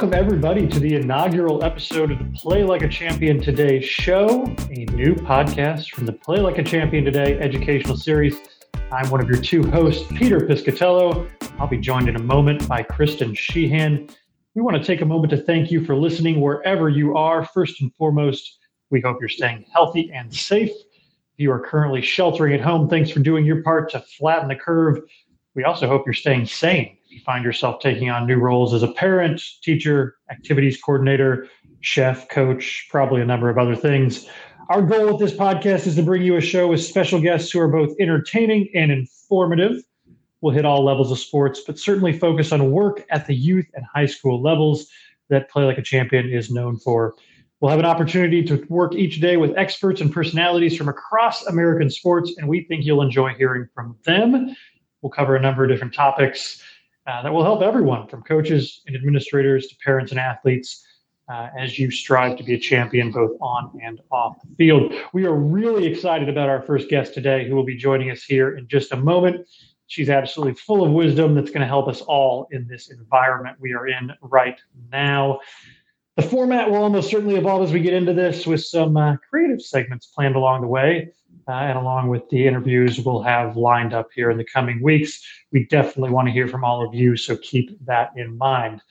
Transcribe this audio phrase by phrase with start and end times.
[0.00, 4.86] welcome everybody to the inaugural episode of the Play Like a Champion Today show, a
[4.92, 8.34] new podcast from the Play Like a Champion Today educational series.
[8.90, 11.28] I'm one of your two hosts, Peter Piscatello.
[11.58, 14.08] I'll be joined in a moment by Kristen Sheehan.
[14.54, 17.44] We want to take a moment to thank you for listening wherever you are.
[17.44, 18.56] First and foremost,
[18.88, 20.70] we hope you're staying healthy and safe.
[20.70, 24.56] If you are currently sheltering at home, thanks for doing your part to flatten the
[24.56, 25.02] curve.
[25.54, 28.92] We also hope you're staying sane you find yourself taking on new roles as a
[28.92, 31.48] parent, teacher, activities coordinator,
[31.80, 34.28] chef, coach, probably a number of other things.
[34.68, 37.60] Our goal with this podcast is to bring you a show with special guests who
[37.60, 39.82] are both entertaining and informative.
[40.40, 43.84] We'll hit all levels of sports, but certainly focus on work at the youth and
[43.92, 44.86] high school levels
[45.28, 47.14] that Play Like a Champion is known for.
[47.60, 51.90] We'll have an opportunity to work each day with experts and personalities from across American
[51.90, 54.56] sports, and we think you'll enjoy hearing from them.
[55.02, 56.62] We'll cover a number of different topics
[57.10, 60.86] uh, that will help everyone from coaches and administrators to parents and athletes
[61.28, 64.92] uh, as you strive to be a champion both on and off the field.
[65.12, 68.56] We are really excited about our first guest today who will be joining us here
[68.56, 69.48] in just a moment.
[69.88, 73.74] She's absolutely full of wisdom that's going to help us all in this environment we
[73.74, 74.60] are in right
[74.92, 75.40] now.
[76.16, 79.62] The format will almost certainly evolve as we get into this with some uh, creative
[79.62, 81.12] segments planned along the way
[81.48, 85.24] uh, and along with the interviews we'll have lined up here in the coming weeks.
[85.52, 88.82] We definitely want to hear from all of you, so keep that in mind.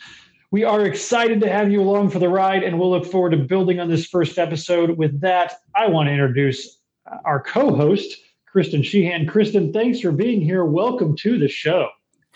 [0.52, 3.38] We are excited to have you along for the ride, and we'll look forward to
[3.38, 4.98] building on this first episode.
[4.98, 6.80] With that, I want to introduce
[7.24, 9.28] our co host, Kristen Sheehan.
[9.28, 10.66] Kristen, thanks for being here.
[10.66, 11.90] Welcome to the show.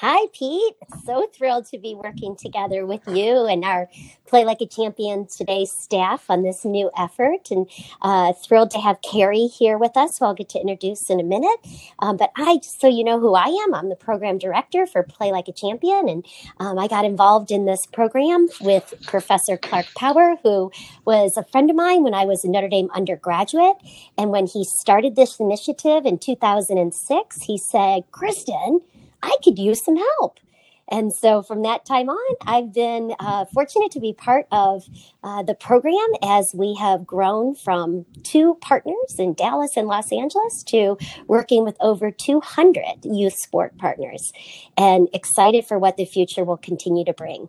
[0.05, 0.75] Hi, Pete.
[1.05, 3.87] So thrilled to be working together with you and our
[4.27, 7.49] Play Like a Champion Today staff on this new effort.
[7.49, 7.69] And
[8.01, 11.23] uh, thrilled to have Carrie here with us, who I'll get to introduce in a
[11.23, 11.57] minute.
[11.99, 15.03] Um, but I, just so you know who I am, I'm the program director for
[15.03, 16.09] Play Like a Champion.
[16.09, 16.25] And
[16.59, 20.69] um, I got involved in this program with Professor Clark Power, who
[21.05, 23.77] was a friend of mine when I was a Notre Dame undergraduate.
[24.17, 28.81] And when he started this initiative in 2006, he said, Kristen,
[29.23, 30.39] I could use some help.
[30.89, 34.83] And so from that time on, I've been uh, fortunate to be part of
[35.23, 40.61] uh, the program as we have grown from two partners in Dallas and Los Angeles
[40.65, 40.97] to
[41.27, 44.33] working with over 200 youth sport partners
[44.77, 47.47] and excited for what the future will continue to bring.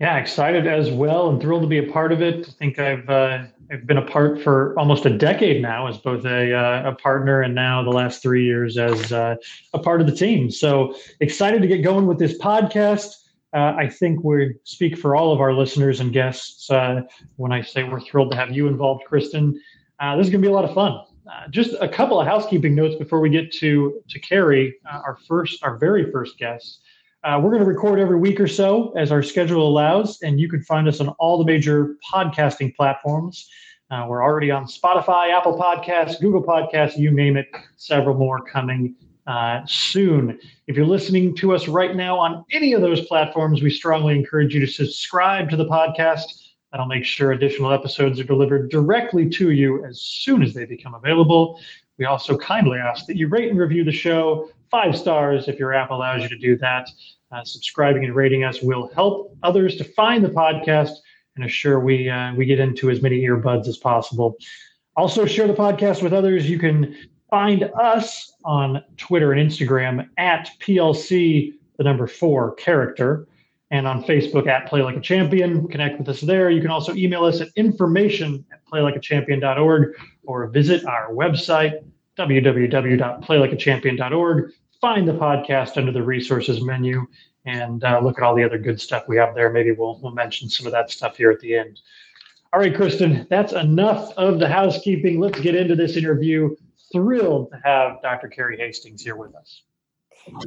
[0.00, 2.48] Yeah, excited as well and thrilled to be a part of it.
[2.48, 6.24] I think I've uh, I've been a part for almost a decade now as both
[6.24, 9.36] a, uh, a partner and now the last three years as uh,
[9.74, 10.50] a part of the team.
[10.50, 13.12] So excited to get going with this podcast.
[13.52, 17.02] Uh, I think we speak for all of our listeners and guests uh,
[17.36, 19.60] when I say we're thrilled to have you involved, Kristen.
[19.98, 20.98] Uh, this is going to be a lot of fun.
[21.50, 25.76] Just a couple of housekeeping notes before we get to to Carrie, our first, our
[25.76, 26.80] very first guest.
[27.22, 30.48] Uh, we're going to record every week or so as our schedule allows, and you
[30.48, 33.46] can find us on all the major podcasting platforms.
[33.90, 38.94] Uh, we're already on Spotify, Apple Podcasts, Google Podcasts, you name it, several more coming
[39.26, 40.38] uh, soon.
[40.66, 44.54] If you're listening to us right now on any of those platforms, we strongly encourage
[44.54, 46.39] you to subscribe to the podcast.
[46.70, 50.94] That'll make sure additional episodes are delivered directly to you as soon as they become
[50.94, 51.60] available.
[51.98, 55.74] We also kindly ask that you rate and review the show five stars if your
[55.74, 56.88] app allows you to do that.
[57.32, 60.90] Uh, subscribing and rating us will help others to find the podcast
[61.36, 64.36] and assure we uh, we get into as many earbuds as possible.
[64.96, 66.50] Also, share the podcast with others.
[66.50, 66.96] You can
[67.30, 73.26] find us on Twitter and Instagram at PLC the number four character,
[73.70, 75.68] and on Facebook at Play Like a Champion.
[75.68, 76.50] Connect with us there.
[76.50, 79.94] You can also email us at information at playlikeachampion.org
[80.24, 81.82] or visit our website
[82.18, 87.06] www.playlikeachampion.org find the podcast under the resources menu
[87.44, 89.50] and uh, look at all the other good stuff we have there.
[89.50, 91.80] Maybe we'll, we'll mention some of that stuff here at the end.
[92.52, 95.20] All right, Kristen, that's enough of the housekeeping.
[95.20, 96.56] Let's get into this interview.
[96.92, 98.28] Thrilled to have Dr.
[98.28, 99.62] Carrie Hastings here with us.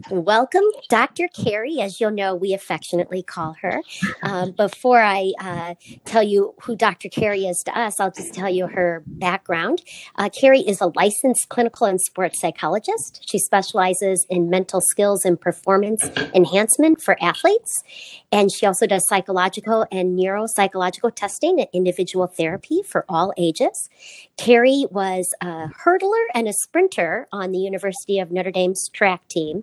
[0.10, 1.28] Welcome, Dr.
[1.28, 3.82] Carrie, as you'll know, we affectionately call her.
[4.22, 5.76] Um, before I uh,
[6.06, 7.10] tell you who Dr.
[7.10, 9.82] Carrie is to us, I'll just tell you her background.
[10.16, 13.26] Uh, Carrie is a licensed clinical and sports psychologist.
[13.30, 16.04] She specializes in mental skills and performance
[16.34, 17.84] enhancement for athletes.
[18.32, 23.90] And she also does psychological and neuropsychological testing and individual therapy for all ages.
[24.38, 29.63] Carrie was a hurdler and a sprinter on the University of Notre Dame's track team.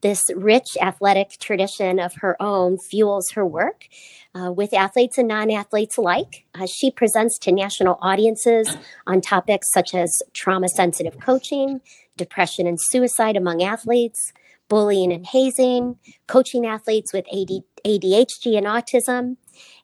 [0.00, 3.86] This rich athletic tradition of her own fuels her work
[4.34, 6.46] uh, with athletes and non athletes alike.
[6.54, 8.76] Uh, she presents to national audiences
[9.06, 11.80] on topics such as trauma sensitive coaching,
[12.16, 14.32] depression and suicide among athletes,
[14.68, 19.36] bullying and hazing, coaching athletes with AD, ADHD and autism,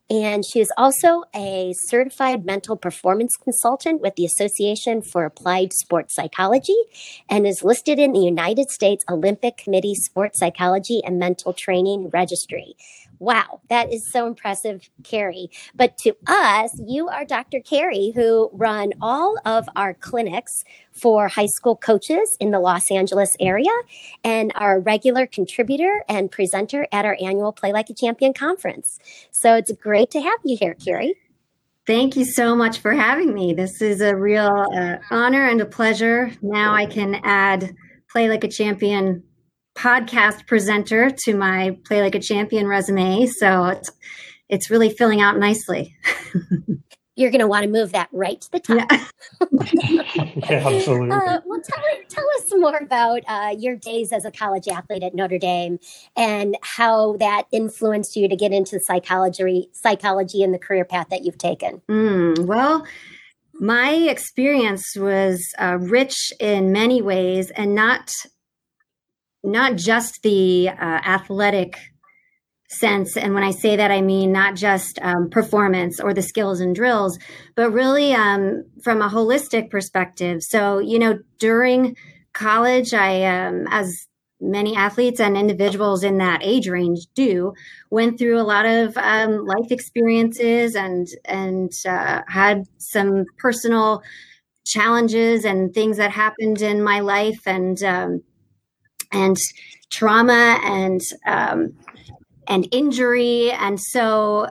[0.09, 6.15] And she is also a certified mental performance consultant with the Association for Applied Sports
[6.15, 6.77] Psychology
[7.29, 12.77] and is listed in the United States Olympic Committee Sports Psychology and Mental Training Registry.
[13.19, 15.49] Wow, that is so impressive, Carrie.
[15.73, 17.59] But to us, you are Dr.
[17.59, 23.35] Carrie, who run all of our clinics for high school coaches in the Los Angeles
[23.39, 23.71] area
[24.23, 28.99] and are a regular contributor and presenter at our annual Play Like a Champion conference.
[29.31, 31.15] So it's great to have you here, Carrie.
[31.87, 33.53] Thank you so much for having me.
[33.53, 36.31] This is a real uh, honor and a pleasure.
[36.41, 37.73] Now I can add
[38.11, 39.23] Play Like a Champion
[39.77, 43.27] podcast presenter to my Play Like a Champion resume.
[43.27, 43.91] So it's
[44.49, 45.95] it's really filling out nicely.
[47.15, 48.87] You're going to want to move that right to the top.
[48.91, 49.05] Yeah,
[50.51, 51.11] yeah absolutely.
[51.11, 55.15] Uh, well, tell, tell us more about uh, your days as a college athlete at
[55.15, 55.79] Notre Dame
[56.15, 61.25] and how that influenced you to get into psychology, psychology and the career path that
[61.25, 61.81] you've taken.
[61.89, 62.85] Mm, well,
[63.55, 68.11] my experience was uh, rich in many ways and not
[69.47, 71.77] not just the uh, athletic
[72.69, 73.15] sense.
[73.15, 76.75] And when I say that, I mean not just um, performance or the skills and
[76.75, 77.17] drills,
[77.55, 80.43] but really um, from a holistic perspective.
[80.43, 81.95] So, you know, during
[82.33, 84.07] college, I, um, as
[84.41, 87.53] many athletes and individuals in that age range do,
[87.89, 94.03] went through a lot of um, life experiences and and uh, had some personal
[94.65, 98.21] challenges and things that happened in my life and um,
[99.11, 99.37] and
[99.89, 101.73] trauma and um,
[102.47, 103.51] and injury.
[103.51, 104.47] And so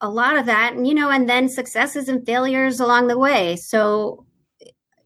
[0.00, 3.56] a lot of that and you know and then successes and failures along the way.
[3.56, 4.24] So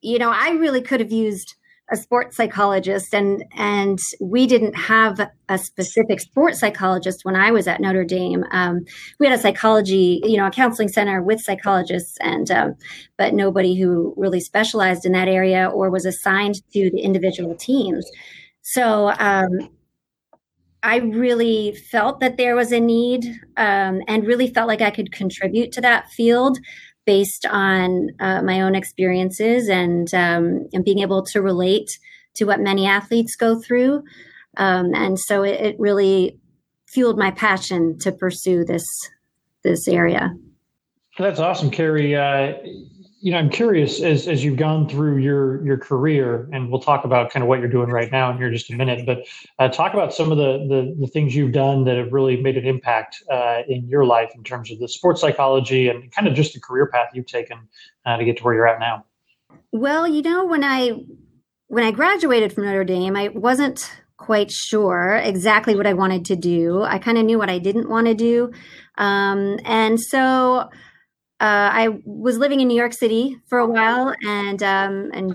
[0.05, 1.57] you know i really could have used
[1.91, 7.67] a sports psychologist and and we didn't have a specific sports psychologist when i was
[7.67, 8.45] at notre dame.
[8.53, 8.85] Um,
[9.19, 12.75] we had a psychology you know a counseling center with psychologists and um,
[13.17, 18.09] but nobody who really specialized in that area or was assigned to the individual teams
[18.65, 19.69] so um,
[20.83, 23.27] I really felt that there was a need
[23.59, 26.59] um, and really felt like I could contribute to that field
[27.05, 31.91] based on uh, my own experiences and um, and being able to relate
[32.37, 34.03] to what many athletes go through.
[34.57, 36.39] Um, and so it, it, really
[36.87, 38.87] fueled my passion to pursue this
[39.63, 40.35] this area.
[41.19, 42.17] That's awesome, Carrie.
[42.17, 42.55] Uh,
[43.25, 47.07] you know, I'm curious as as you've gone through your your career, and we'll talk
[47.07, 49.07] about kind of what you're doing right now in here just a minute.
[49.07, 49.27] But
[49.59, 52.59] uh, talk about some of the, the, the things you've done that have really made
[52.59, 56.35] an impact uh, in your life in terms of the sports psychology and kind of
[56.35, 57.57] just the career path you've taken
[58.05, 59.07] uh, to get to where you're at now.
[59.73, 60.93] Well, you know, when I
[61.69, 66.37] when I graduated from Notre Dame, I wasn't quite sure exactly what I wanted to
[66.37, 66.83] do.
[66.83, 68.53] I kind of knew what I didn't want to do,
[68.99, 70.69] um, and so
[71.45, 75.35] uh, I was living in New York City for a while and um, and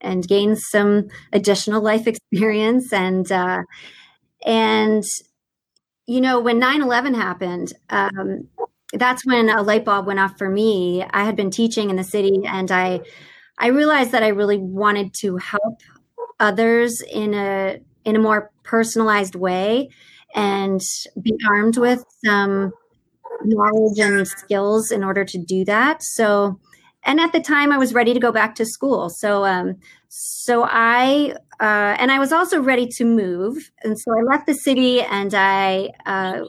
[0.00, 3.62] and gained some additional life experience and uh,
[4.46, 5.04] and
[6.06, 8.48] you know when 9-11 happened um,
[8.94, 11.04] that's when a light bulb went off for me.
[11.10, 13.00] I had been teaching in the city and i
[13.58, 15.80] i realized that i really wanted to help
[16.40, 19.90] others in a in a more personalized way
[20.34, 20.80] and
[21.22, 22.72] be armed with some
[23.44, 26.02] knowledge and skills in order to do that.
[26.02, 26.58] So,
[27.04, 29.08] and at the time, I was ready to go back to school.
[29.10, 29.76] So, um,
[30.08, 34.54] so I uh, and I was also ready to move, and so I left the
[34.54, 36.44] city and I uh,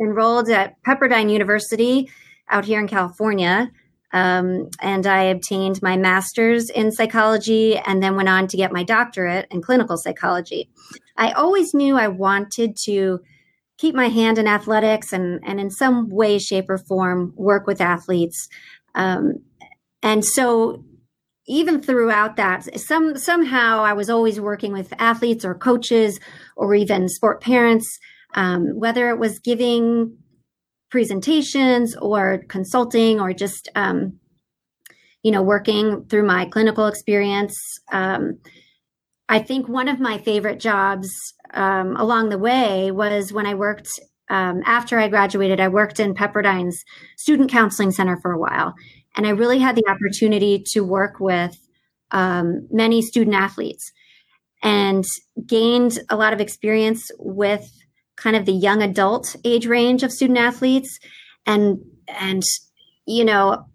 [0.00, 2.08] enrolled at Pepperdine University
[2.48, 3.70] out here in California.
[4.12, 8.82] Um, and I obtained my master's in psychology and then went on to get my
[8.82, 10.70] doctorate in clinical psychology.
[11.16, 13.20] I always knew I wanted to
[13.78, 17.80] keep my hand in athletics and, and in some way, shape, or form work with
[17.80, 18.48] athletes.
[18.94, 19.44] Um,
[20.02, 20.84] and so
[21.46, 26.18] even throughout that, some somehow I was always working with athletes or coaches
[26.56, 27.98] or even sport parents,
[28.34, 30.16] um, whether it was giving
[30.90, 34.18] presentations or consulting or just um,
[35.22, 37.54] you know working through my clinical experience.
[37.92, 38.38] Um,
[39.28, 41.08] I think one of my favorite jobs
[41.56, 43.88] um, along the way was when I worked
[44.28, 45.60] um, after I graduated.
[45.60, 46.84] I worked in Pepperdine's
[47.16, 48.74] Student Counseling Center for a while,
[49.16, 51.56] and I really had the opportunity to work with
[52.10, 53.92] um, many student athletes
[54.62, 55.04] and
[55.46, 57.70] gained a lot of experience with
[58.16, 60.98] kind of the young adult age range of student athletes
[61.44, 62.42] and and
[63.06, 63.66] you know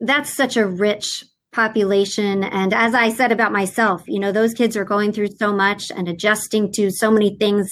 [0.00, 2.44] that's such a rich population.
[2.44, 5.90] And as I said about myself, you know, those kids are going through so much
[5.90, 7.70] and adjusting to so many things,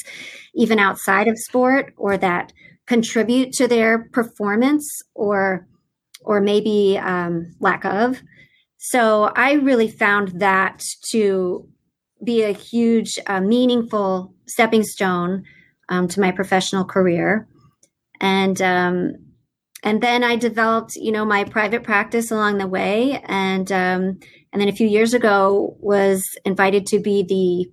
[0.55, 2.53] even outside of sport, or that
[2.87, 5.67] contribute to their performance or
[6.25, 8.21] or maybe um, lack of.
[8.79, 11.69] So I really found that to
[12.25, 15.45] be a huge, uh, meaningful stepping stone
[15.89, 17.47] um, to my professional career,
[18.21, 19.15] and um,
[19.89, 24.19] and then I developed, you know, my private practice along the way, and um,
[24.53, 27.73] and then a few years ago was invited to be the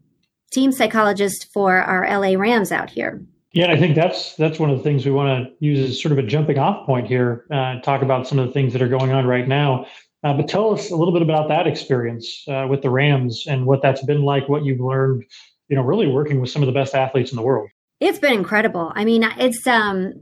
[0.54, 3.22] team psychologist for our LA Rams out here.
[3.52, 6.14] Yeah, I think that's that's one of the things we want to use as sort
[6.14, 7.44] of a jumping off point here.
[7.52, 9.86] Uh, talk about some of the things that are going on right now.
[10.24, 13.66] Uh, but tell us a little bit about that experience uh, with the Rams and
[13.66, 14.48] what that's been like.
[14.48, 15.26] What you've learned,
[15.68, 17.70] you know, really working with some of the best athletes in the world.
[18.00, 18.94] It's been incredible.
[18.96, 20.14] I mean, it's um,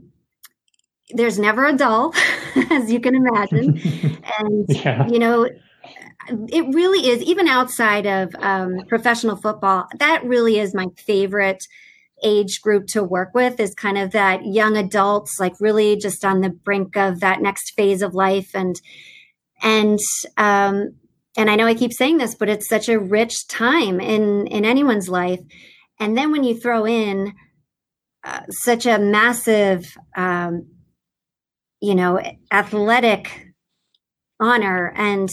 [1.10, 2.14] there's never a dull,
[2.70, 3.78] as you can imagine,
[4.38, 5.06] and yeah.
[5.08, 5.48] you know,
[6.28, 7.22] it really is.
[7.22, 11.62] Even outside of um, professional football, that really is my favorite
[12.22, 16.40] age group to work with is kind of that young adults like really just on
[16.40, 18.80] the brink of that next phase of life and
[19.62, 19.98] and
[20.36, 20.94] um
[21.36, 24.64] and I know I keep saying this but it's such a rich time in in
[24.64, 25.40] anyone's life
[26.00, 27.34] and then when you throw in
[28.24, 30.66] uh, such a massive um
[31.84, 33.54] you know athletic
[34.40, 35.28] honor and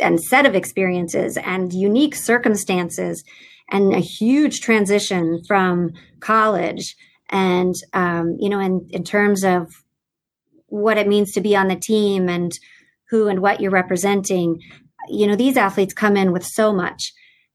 [0.00, 3.22] and set of experiences and unique circumstances
[3.70, 5.90] and a huge transition from
[6.20, 6.96] college
[7.30, 9.68] and um, you know in, in terms of
[10.66, 12.52] what it means to be on the team and
[13.10, 14.58] who and what you're representing
[15.08, 17.12] you know these athletes come in with so much.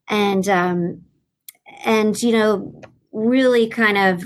[0.10, 1.02] And um,
[1.84, 4.24] and you know really kind of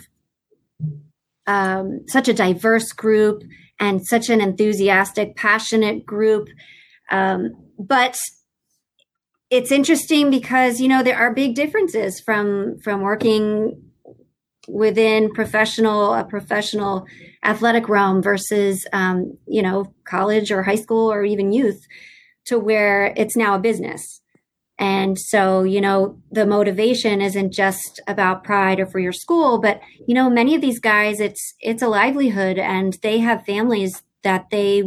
[1.47, 3.43] um, such a diverse group
[3.81, 6.47] and such an enthusiastic passionate group.
[7.09, 8.17] Um, but
[9.49, 13.81] it's interesting because you know there are big differences from from working
[14.67, 17.05] within professional a professional
[17.43, 21.81] athletic realm versus um, you know college or high school or even youth
[22.45, 24.20] to where it's now a business
[24.81, 29.79] and so you know the motivation isn't just about pride or for your school but
[30.07, 34.49] you know many of these guys it's it's a livelihood and they have families that
[34.51, 34.83] they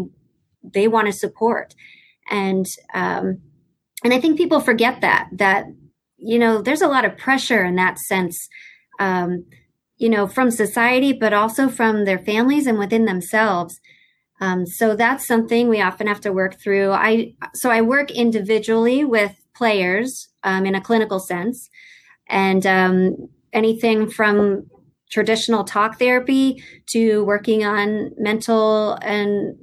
[0.63, 1.75] they want to support
[2.31, 3.41] and um,
[4.05, 5.65] and I think people forget that, that,
[6.19, 8.49] you know, there's a lot of pressure in that sense,
[9.01, 9.47] um,
[9.97, 13.81] you know, from society, but also from their families and within themselves.
[14.41, 16.93] Um, so that's something we often have to work through.
[16.93, 21.69] I, so I work individually with players um, in a clinical sense
[22.29, 24.67] and um, anything from
[25.11, 29.57] traditional talk therapy to working on mental and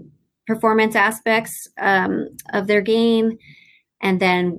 [0.48, 3.38] performance aspects um, of their game
[4.02, 4.58] and then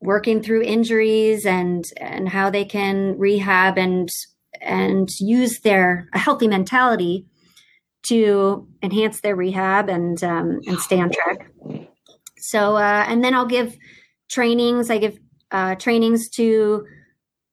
[0.00, 4.08] working through injuries and and how they can rehab and
[4.60, 7.26] and use their a healthy mentality
[8.02, 11.50] to enhance their rehab and um, and stay on track.
[12.38, 13.76] So uh, and then I'll give
[14.28, 14.90] trainings.
[14.90, 15.18] I give
[15.50, 16.86] uh, trainings to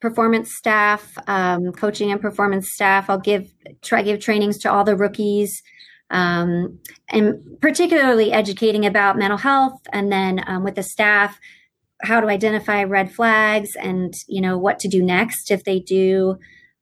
[0.02, 3.10] performance staff, um, coaching and performance staff.
[3.10, 3.52] I'll give
[3.82, 5.62] try give trainings to all the rookies
[6.10, 6.80] um,
[7.10, 11.40] and particularly educating about mental health and then um, with the staff
[12.02, 16.38] how to identify red flags and you know what to do next if they do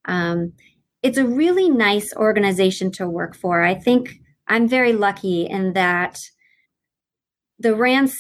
[0.05, 0.53] um,
[1.01, 6.17] it's a really nice organization to work for i think i'm very lucky in that
[7.59, 8.15] the rams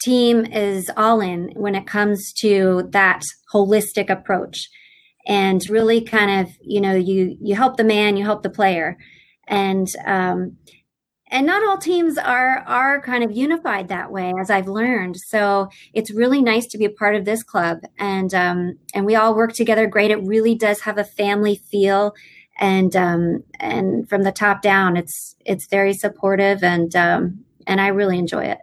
[0.00, 3.22] team is all in when it comes to that
[3.52, 4.68] holistic approach
[5.26, 8.96] and really kind of you know you you help the man you help the player.
[9.46, 10.56] And um,
[11.28, 15.16] and not all teams are are kind of unified that way as i've learned.
[15.16, 17.78] So it's really nice to be a part of this club.
[17.98, 20.10] And um, and we all work together great.
[20.10, 22.14] It really does have a family feel.
[22.58, 27.88] And um, and from the top down it's it's very supportive and um, and i
[27.88, 28.58] really enjoy it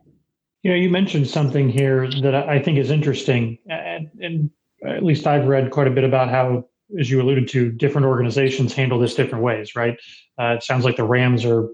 [0.63, 4.49] you know you mentioned something here that i think is interesting and, and
[4.87, 6.63] at least i've read quite a bit about how
[6.99, 9.97] as you alluded to, different organizations handle this different ways, right?
[10.39, 11.69] Uh, it sounds like the Rams are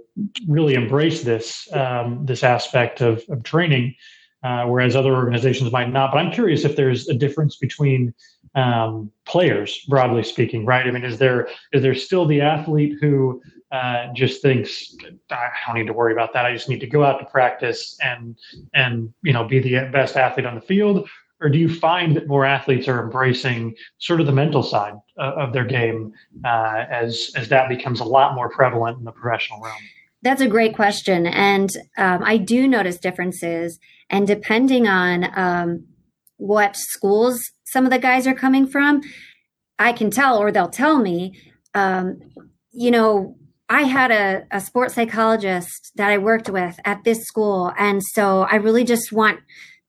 [0.48, 3.96] really embrace this um, this aspect of, of training,
[4.44, 6.12] uh, whereas other organizations might not.
[6.12, 8.14] But I'm curious if there's a difference between
[8.56, 10.86] um, players, broadly speaking, right?
[10.86, 13.42] I mean, is there is there still the athlete who
[13.72, 14.96] uh, just thinks
[15.30, 16.46] I don't need to worry about that.
[16.46, 18.38] I just need to go out to practice and
[18.74, 21.08] and you know be the best athlete on the field,
[21.42, 25.34] or do you find that more athletes are embracing sort of the mental side uh,
[25.36, 26.14] of their game
[26.46, 29.76] uh, as as that becomes a lot more prevalent in the professional realm?
[30.22, 33.80] That's a great question, and um, I do notice differences.
[34.10, 35.86] And depending on um,
[36.38, 39.02] what schools some of the guys are coming from,
[39.78, 41.38] I can tell, or they'll tell me.
[41.74, 42.22] Um,
[42.72, 43.36] you know,
[43.70, 47.74] I had a, a sports psychologist that I worked with at this school.
[47.78, 49.40] And so I really just want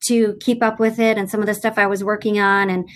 [0.07, 2.89] to keep up with it and some of the stuff I was working on and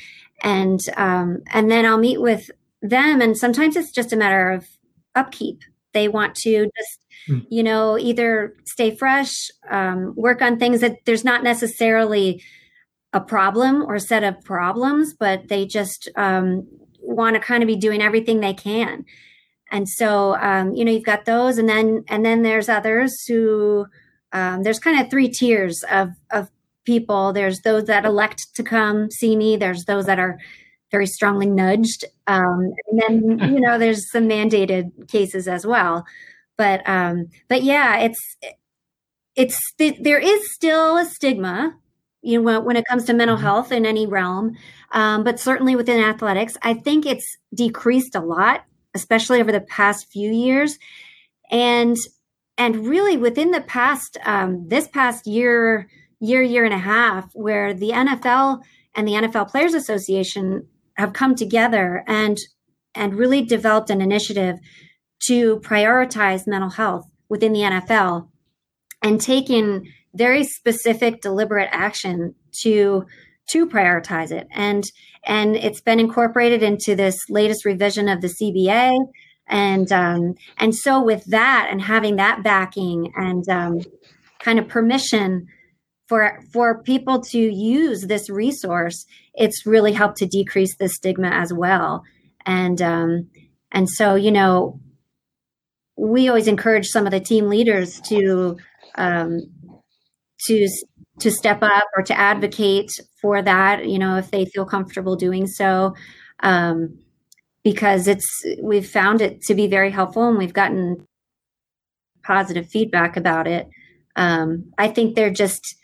[0.43, 4.67] and um, and then I'll meet with them and sometimes it's just a matter of
[5.15, 5.61] upkeep.
[5.93, 6.99] They want to just
[7.29, 7.47] mm.
[7.49, 9.33] you know either stay fresh,
[9.71, 12.43] um, work on things that there's not necessarily
[13.13, 16.67] a problem or set of problems, but they just um,
[17.01, 19.05] want to kind of be doing everything they can.
[19.73, 23.87] And so, um, you know, you've got those, and then and then there's others who
[24.33, 26.49] um, there's kind of three tiers of of
[26.85, 27.33] people.
[27.33, 29.57] There's those that elect to come see me.
[29.57, 30.39] There's those that are
[30.91, 36.05] very strongly nudged, um, and then you know there's some mandated cases as well.
[36.59, 38.37] But um, but yeah, it's
[39.37, 41.75] it's there is still a stigma
[42.21, 43.47] you know when, it comes to mental mm-hmm.
[43.47, 44.57] health in any realm
[44.93, 50.11] um, but certainly within athletics i think it's decreased a lot especially over the past
[50.11, 50.79] few years.
[51.51, 51.97] And
[52.59, 55.89] and really within the past um, this past year
[56.21, 58.61] year year and a half where the nfl
[58.95, 62.39] and the nfl players association have come together and
[62.95, 64.57] and really developed an initiative
[65.27, 68.29] to prioritize mental health within the nfl
[69.03, 69.85] and taken
[70.15, 73.05] very specific deliberate action to
[73.51, 74.47] to prioritize it.
[74.53, 74.85] And
[75.25, 78.97] and it's been incorporated into this latest revision of the CBA
[79.47, 83.81] and um, and so with that and having that backing and um,
[84.41, 85.47] kind of permission
[86.09, 91.53] for for people to use this resource it's really helped to decrease the stigma as
[91.53, 92.03] well.
[92.45, 93.31] And um,
[93.71, 94.81] and so you know
[95.97, 98.57] we always encourage some of the team leaders to
[98.97, 99.41] um,
[100.47, 100.69] to
[101.21, 102.91] to step up or to advocate
[103.21, 105.95] for that you know if they feel comfortable doing so.
[106.41, 106.99] Um,
[107.65, 108.29] because it's
[108.61, 111.07] we've found it to be very helpful and we've gotten
[112.25, 113.69] positive feedback about it.
[114.17, 115.75] Um, i think they're just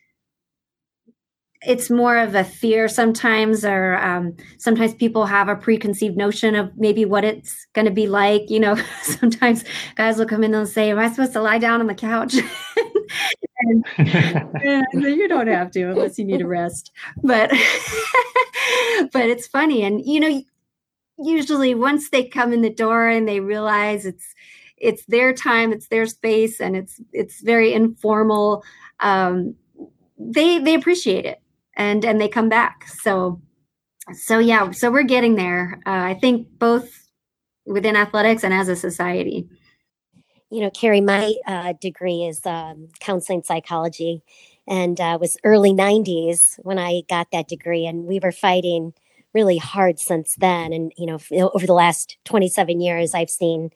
[1.63, 6.71] it's more of a fear sometimes or um, sometimes people have a preconceived notion of
[6.77, 9.65] maybe what it's going to be like you know sometimes
[9.97, 12.37] guys will come in and say am i supposed to lie down on the couch
[13.59, 16.93] and, and you don't have to unless you need a rest.
[17.23, 17.51] But
[19.13, 20.43] but it's funny, and you know,
[21.19, 24.35] usually once they come in the door and they realize it's
[24.77, 28.65] it's their time, it's their space, and it's it's very informal.
[29.01, 29.55] Um,
[30.19, 31.41] they they appreciate it,
[31.79, 32.87] and and they come back.
[32.89, 33.41] So
[34.13, 35.81] so yeah, so we're getting there.
[35.87, 36.91] Uh, I think both
[37.65, 39.49] within athletics and as a society
[40.51, 44.23] you know, Carrie, my uh, degree is um, counseling psychology,
[44.67, 48.95] and uh, was early '90s when I got that degree, and we were fighting
[49.35, 50.73] really hard since then.
[50.73, 51.19] And you know,
[51.55, 53.71] over the last 27 years, I've seen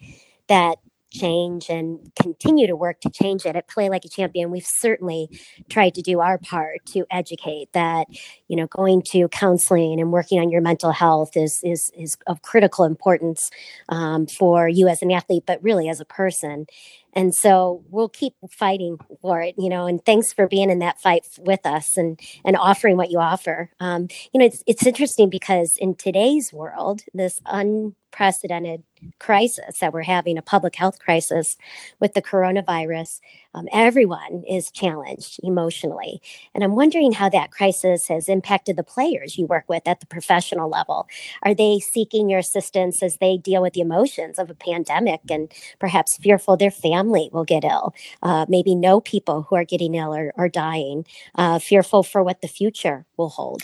[0.49, 0.79] that
[1.12, 5.29] change and continue to work to change it at play like a champion we've certainly
[5.68, 8.07] tried to do our part to educate that
[8.48, 12.42] you know going to counseling and working on your mental health is is is of
[12.42, 13.51] critical importance
[13.88, 16.66] um, for you as an athlete but really as a person.
[17.14, 21.01] And so we'll keep fighting for it you know and thanks for being in that
[21.01, 23.70] fight with us and and offering what you offer.
[23.81, 28.85] Um, you know it's, it's interesting because in today's world this unprecedented
[29.19, 31.57] crisis that we're having a public health crisis
[32.01, 33.21] with the coronavirus
[33.55, 36.21] um, everyone is challenged emotionally.
[36.55, 40.07] And i'm wondering how that crisis has impacted the players you work with at the
[40.07, 41.09] professional level.
[41.43, 45.53] Are they seeking your assistance as they deal with the emotions of a pandemic and
[45.79, 47.95] perhaps fearful their family will get ill?
[48.23, 52.41] Uh, maybe know people who are getting ill or, or dying uh, fearful for what
[52.41, 53.62] the future will hold.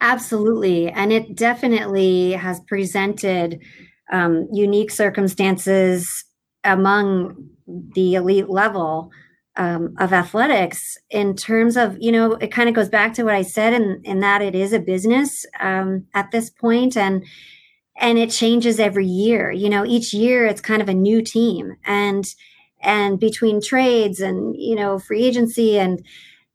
[0.00, 0.88] Absolutely.
[0.90, 3.60] And it definitely has presented
[4.12, 6.24] um, unique circumstances
[6.62, 7.48] among
[7.94, 9.10] the elite level
[9.56, 13.34] um, of athletics in terms of you know it kind of goes back to what
[13.34, 17.24] i said in, in that it is a business um, at this point and
[17.96, 19.50] and it changes every year.
[19.50, 22.24] You know each year it's kind of a new team and
[22.80, 26.04] and between trades and you know free agency and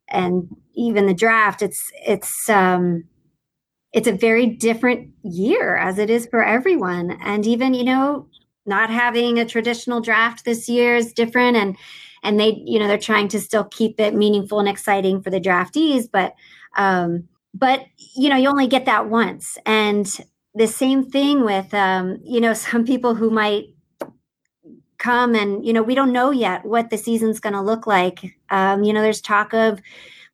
[0.09, 3.05] and even the draft it's it's um
[3.93, 7.17] it's a very different year as it is for everyone.
[7.21, 8.27] And even you know
[8.65, 11.57] not having a traditional draft this year is different.
[11.57, 11.77] And
[12.23, 15.39] and they you know they're trying to still keep it meaningful and exciting for the
[15.39, 16.07] draftees.
[16.11, 16.35] But
[16.75, 19.57] um but you know you only get that once.
[19.65, 20.07] And
[20.53, 23.65] the same thing with um you know some people who might
[24.97, 28.35] come and you know we don't know yet what the season's going to look like.
[28.49, 29.79] Um you know there's talk of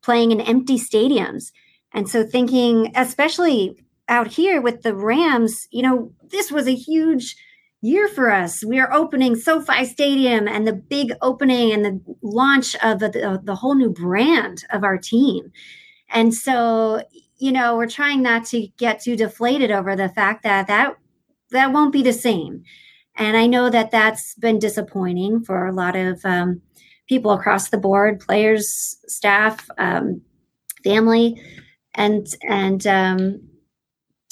[0.02, 1.52] playing in empty stadiums
[1.94, 3.78] and so thinking, especially
[4.08, 7.36] out here with the Rams, you know, this was a huge
[7.82, 8.64] year for us.
[8.66, 13.56] We are opening SoFi Stadium and the big opening and the launch of the, the
[13.56, 15.52] whole new brand of our team.
[16.10, 17.04] And so,
[17.38, 20.96] you know, we're trying not to get too deflated over the fact that that
[21.52, 22.64] that won't be the same.
[23.16, 26.62] And I know that that's been disappointing for a lot of um,
[27.08, 30.22] people across the board, players, staff, um,
[30.84, 31.40] family,
[31.96, 33.42] and and um,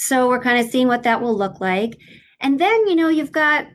[0.02, 1.96] so we're kind of seeing what that will look like.
[2.40, 3.68] And then, you know, you've got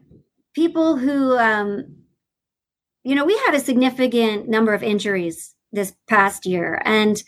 [0.55, 1.85] people who, um,
[3.05, 6.83] you know, we had a significant number of injuries this past year.
[6.85, 7.23] And,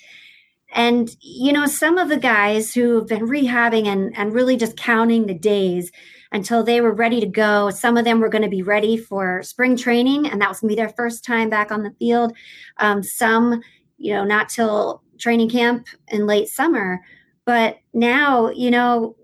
[0.75, 4.77] and, you know, some of the guys who have been rehabbing and, and really just
[4.77, 5.93] counting the days
[6.33, 7.71] until they were ready to go.
[7.71, 10.71] Some of them were going to be ready for spring training, and that was going
[10.71, 12.33] to be their first time back on the field.
[12.79, 13.63] Um, some,
[13.97, 17.01] you know, not till training camp in late summer.
[17.45, 19.17] But now, you know,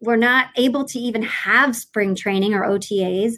[0.00, 3.34] we're not able to even have spring training or OTAs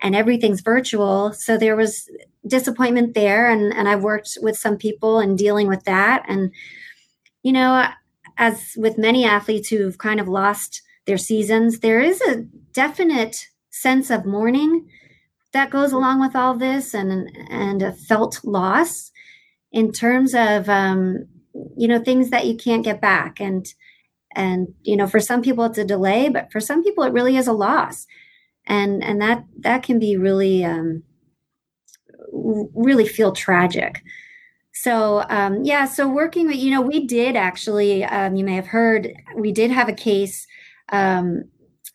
[0.00, 1.32] and everything's virtual.
[1.32, 2.08] So there was
[2.46, 3.50] disappointment there.
[3.50, 6.24] And, and I've worked with some people and dealing with that.
[6.28, 6.52] And,
[7.42, 7.86] you know,
[8.38, 14.10] as with many athletes who've kind of lost their seasons, there is a definite sense
[14.10, 14.88] of mourning
[15.52, 19.10] that goes along with all this and, and a felt loss
[19.76, 21.26] in terms of, um,
[21.76, 23.40] you know, things that you can't get back.
[23.40, 23.66] And,
[24.36, 27.36] and you know for some people it's a delay but for some people it really
[27.36, 28.06] is a loss
[28.66, 31.02] and and that that can be really um
[32.74, 34.02] really feel tragic
[34.72, 38.66] so um yeah so working with you know we did actually um you may have
[38.66, 40.46] heard we did have a case
[40.90, 41.44] um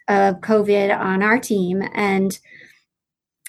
[0.07, 2.39] of covid on our team and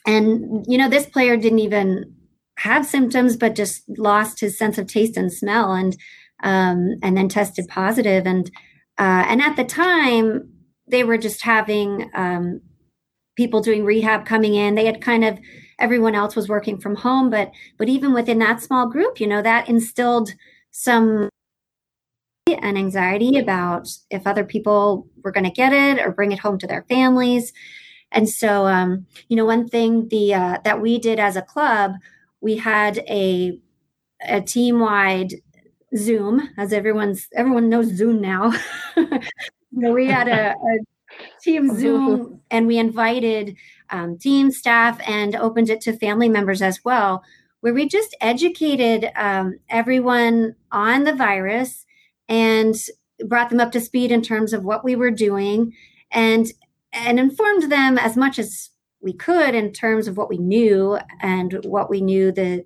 [0.07, 2.15] and you know this player didn't even
[2.59, 5.97] have symptoms but just lost his sense of taste and smell and
[6.43, 8.51] um and then tested positive and
[8.99, 10.53] uh, and at the time,
[10.87, 12.61] they were just having um,
[13.37, 14.75] people doing rehab coming in.
[14.75, 15.39] They had kind of
[15.79, 19.43] everyone else was working from home, but but even within that small group, you know,
[19.43, 20.31] that instilled
[20.71, 21.29] some
[22.47, 26.59] and anxiety about if other people were going to get it or bring it home
[26.59, 27.53] to their families.
[28.11, 31.93] And so, um, you know, one thing the uh, that we did as a club,
[32.43, 33.59] we had a
[34.29, 35.35] a team wide
[35.97, 38.53] Zoom, as everyone's everyone knows Zoom now.
[39.73, 40.79] we had a, a
[41.43, 43.57] team Zoom, and we invited
[43.91, 47.23] um, team staff and opened it to family members as well,
[47.61, 51.87] where we just educated um, everyone on the virus
[52.29, 52.75] and
[53.27, 55.73] brought them up to speed in terms of what we were doing
[56.11, 56.49] and
[56.93, 58.72] and informed them as much as
[59.03, 62.65] we could in terms of what we knew and what we knew the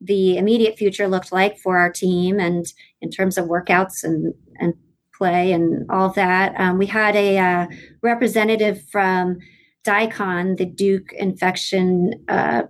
[0.00, 4.72] the immediate future looked like for our team and in terms of workouts and, and
[5.14, 6.58] play and all that.
[6.58, 7.66] Um, we had a uh,
[8.02, 9.36] representative from
[9.84, 12.62] DICON, the Duke Infection uh,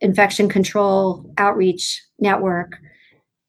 [0.00, 2.76] Infection Control Outreach Network,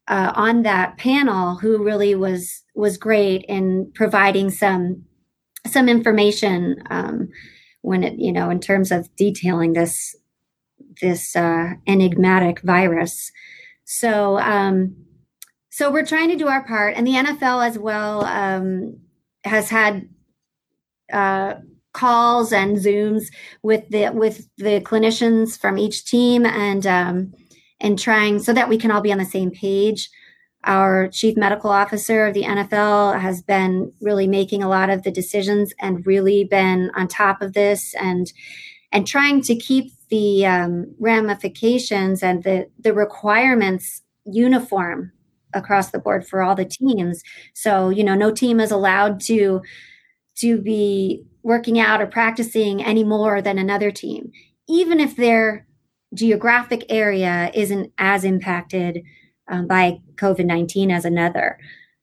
[0.08, 5.04] uh, on that panel, who really was was great in providing some
[5.68, 7.30] some information um,
[7.90, 10.16] when it you know in terms of detailing this
[11.02, 13.32] this uh, enigmatic virus.
[13.86, 14.96] So, um,
[15.70, 19.00] so we're trying to do our part, and the NFL as well um,
[19.44, 20.08] has had
[21.12, 21.56] uh,
[21.94, 23.26] calls and zooms
[23.64, 27.34] with the with the clinicians from each team, and um,
[27.80, 30.10] and trying so that we can all be on the same page.
[30.64, 35.12] Our chief medical officer of the NFL has been really making a lot of the
[35.12, 38.32] decisions and really been on top of this and
[38.92, 45.12] and trying to keep the um, ramifications and the, the requirements uniform
[45.54, 47.22] across the board for all the teams.
[47.54, 49.62] So, you know, no team is allowed to
[50.38, 54.32] to be working out or practicing any more than another team,
[54.70, 55.68] even if their
[56.14, 59.04] geographic area isn't as impacted
[59.50, 61.60] um, by COVID 19 as another.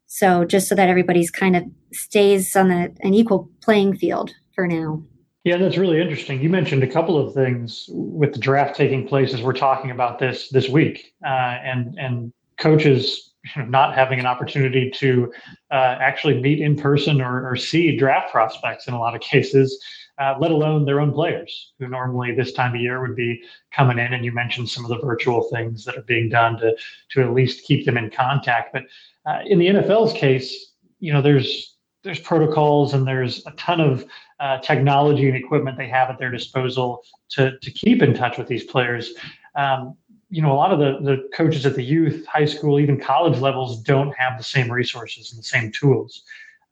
[0.06, 4.66] So, just so that everybody's kind of stays on the, an equal playing field for
[4.66, 5.02] now.
[5.44, 6.40] Yeah, that's really interesting.
[6.40, 10.18] You mentioned a couple of things with the draft taking place as we're talking about
[10.18, 13.32] this this week, uh, and and coaches
[13.68, 15.32] not having an opportunity to
[15.70, 19.80] uh, actually meet in person or, or, see draft prospects in a lot of cases,
[20.18, 23.98] uh, let alone their own players who normally this time of year would be coming
[23.98, 24.12] in.
[24.12, 26.74] And you mentioned some of the virtual things that are being done to
[27.10, 28.72] to at least keep them in contact.
[28.72, 28.84] But
[29.26, 34.06] uh, in the NFL's case, you know, there's there's protocols and there's a ton of
[34.38, 38.46] uh, technology and equipment they have at their disposal to to keep in touch with
[38.46, 39.12] these players.
[39.54, 39.96] Um,
[40.30, 43.38] you know, a lot of the the coaches at the youth, high school, even college
[43.38, 46.22] levels don't have the same resources and the same tools.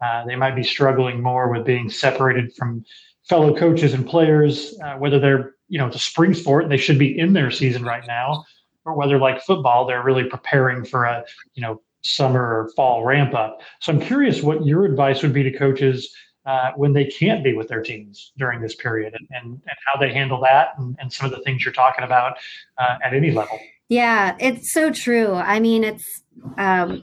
[0.01, 2.85] Uh, they might be struggling more with being separated from
[3.29, 6.77] fellow coaches and players, uh, whether they're you know it's a spring sport and they
[6.77, 8.45] should be in their season right now,
[8.85, 13.35] or whether like football they're really preparing for a you know summer or fall ramp
[13.35, 13.61] up.
[13.81, 16.15] So I'm curious what your advice would be to coaches
[16.47, 19.99] uh, when they can't be with their teams during this period and, and, and how
[19.99, 22.37] they handle that and, and, some of the things you're talking about
[22.77, 23.59] uh, at any level.
[23.89, 25.33] Yeah, it's so true.
[25.33, 26.23] I mean, it's
[26.59, 27.03] um,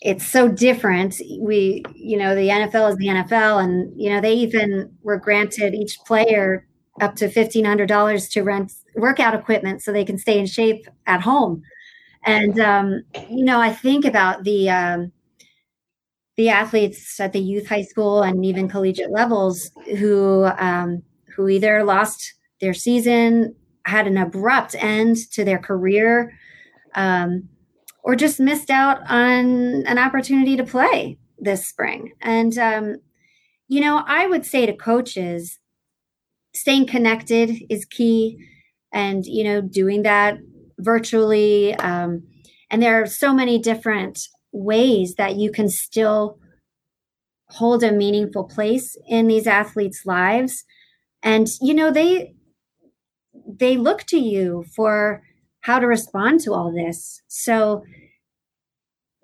[0.00, 1.20] it's so different.
[1.40, 5.74] We, you know, the NFL is the NFL, and you know they even were granted
[5.74, 6.66] each player
[7.00, 10.86] up to fifteen hundred dollars to rent workout equipment so they can stay in shape
[11.06, 11.62] at home.
[12.24, 15.12] And um, you know, I think about the um,
[16.36, 21.02] the athletes at the youth high school and even collegiate levels who um,
[21.34, 26.32] who either lost their season, had an abrupt end to their career,
[26.94, 27.48] um,
[28.02, 32.12] or just missed out on an opportunity to play this spring.
[32.20, 32.96] And um,
[33.68, 35.58] you know, I would say to coaches,
[36.54, 38.38] staying connected is key,
[38.92, 40.38] and you know, doing that
[40.78, 41.74] virtually.
[41.74, 42.22] Um,
[42.70, 44.20] and there are so many different
[44.52, 46.38] ways that you can still
[47.50, 50.64] hold a meaningful place in these athletes' lives.
[51.22, 52.34] And you know, they
[53.46, 55.22] they look to you for
[55.62, 57.22] how to respond to all this.
[57.28, 57.84] So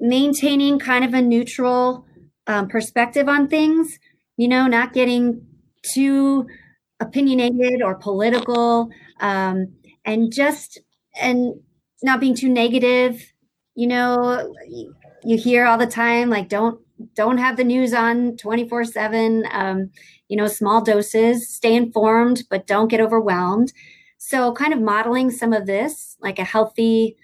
[0.01, 2.07] maintaining kind of a neutral
[2.47, 3.99] um, perspective on things,
[4.37, 5.47] you know, not getting
[5.83, 6.47] too
[7.01, 9.69] opinionated or political, um,
[10.05, 10.79] and just
[11.21, 11.55] and
[12.03, 13.33] not being too negative
[13.77, 14.53] you know
[15.25, 16.81] you hear all the time like don't
[17.15, 19.91] don't have the news on 24 7 um,
[20.29, 23.73] you know small doses stay informed but don't get overwhelmed
[24.27, 27.17] so kind of modeling some of this like a healthy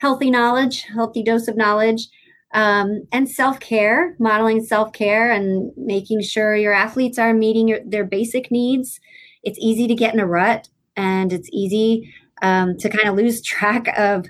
[0.00, 2.08] healthy knowledge healthy dose of knowledge
[2.54, 8.50] um, and self-care modeling self-care and making sure your athletes are meeting your, their basic
[8.50, 9.00] needs
[9.42, 13.42] it's easy to get in a rut and it's easy um, to kind of lose
[13.54, 14.26] track of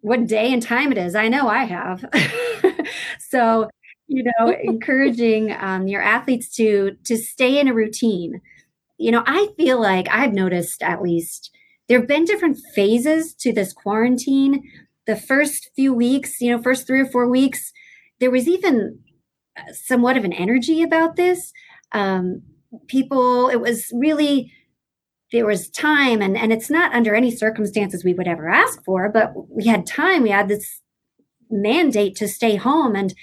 [0.00, 1.14] what day and time it is.
[1.14, 2.04] I know I have.
[3.18, 3.68] so,
[4.06, 8.40] you know, encouraging um, your athletes to to stay in a routine.
[8.98, 11.50] You know, I feel like I've noticed at least
[11.88, 14.62] there have been different phases to this quarantine.
[15.06, 17.72] The first few weeks, you know, first three or four weeks,
[18.20, 18.98] there was even
[19.56, 21.52] uh, somewhat of an energy about this.
[21.92, 22.42] Um,
[22.88, 24.52] people, it was really
[25.32, 29.10] there was time and and it's not under any circumstances we would ever ask for
[29.10, 30.80] but we had time we had this
[31.50, 33.14] mandate to stay home and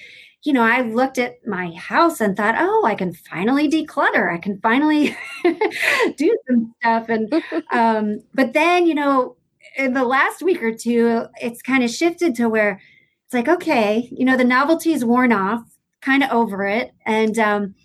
[0.46, 4.34] you know i looked at my house and thought oh i can finally declutter.
[4.34, 5.18] I can finally
[6.18, 7.10] do some stuff.
[7.10, 7.34] And
[7.72, 9.36] um but then you know
[9.76, 12.80] in the last week or two it's kind of shifted to where
[13.26, 15.62] it's like okay you know the novelty is worn off
[16.02, 16.92] kind of over it.
[17.06, 17.76] And um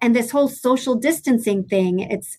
[0.00, 2.38] and this whole social distancing thing it's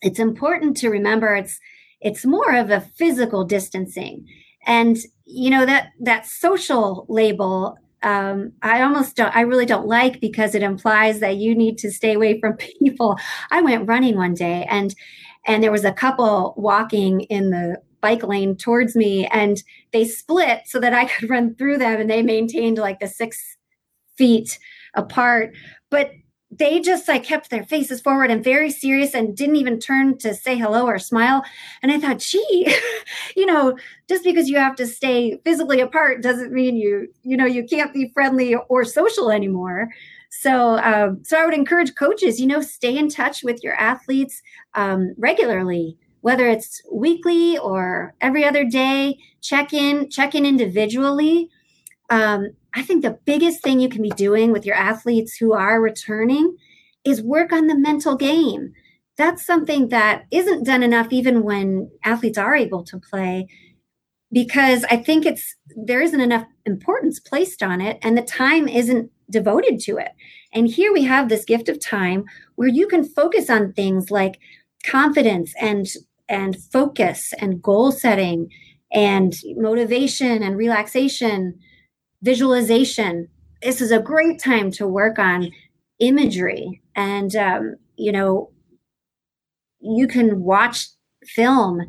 [0.00, 1.60] it's important to remember it's
[2.00, 4.26] it's more of a physical distancing.
[4.66, 10.20] And you know that that social label um, i almost don't i really don't like
[10.20, 13.16] because it implies that you need to stay away from people.
[13.50, 14.94] I went running one day and
[15.46, 20.62] and there was a couple walking in the bike lane towards me and they split
[20.66, 23.56] so that i could run through them and they maintained like the six
[24.18, 24.58] feet
[24.94, 25.54] apart.
[25.90, 26.10] But
[26.50, 30.34] they just like kept their faces forward and very serious and didn't even turn to
[30.34, 31.44] say hello or smile.
[31.82, 32.74] And I thought, gee,
[33.36, 33.76] you know,
[34.08, 37.92] just because you have to stay physically apart doesn't mean you, you know, you can't
[37.92, 39.88] be friendly or social anymore.
[40.30, 44.42] So, um, so I would encourage coaches, you know, stay in touch with your athletes
[44.74, 49.18] um, regularly, whether it's weekly or every other day.
[49.42, 51.50] Check in, check in individually.
[52.10, 55.80] Um, I think the biggest thing you can be doing with your athletes who are
[55.80, 56.56] returning
[57.04, 58.72] is work on the mental game.
[59.16, 63.48] That's something that isn't done enough even when athletes are able to play
[64.30, 69.10] because I think it's there isn't enough importance placed on it and the time isn't
[69.30, 70.10] devoted to it.
[70.52, 72.24] And here we have this gift of time
[72.56, 74.38] where you can focus on things like
[74.84, 75.86] confidence and
[76.28, 78.50] and focus and goal setting
[78.92, 81.58] and motivation and relaxation
[82.22, 83.28] visualization.
[83.62, 85.50] This is a great time to work on
[85.98, 86.80] imagery.
[86.94, 88.50] And, um, you know,
[89.80, 90.88] you can watch
[91.24, 91.80] film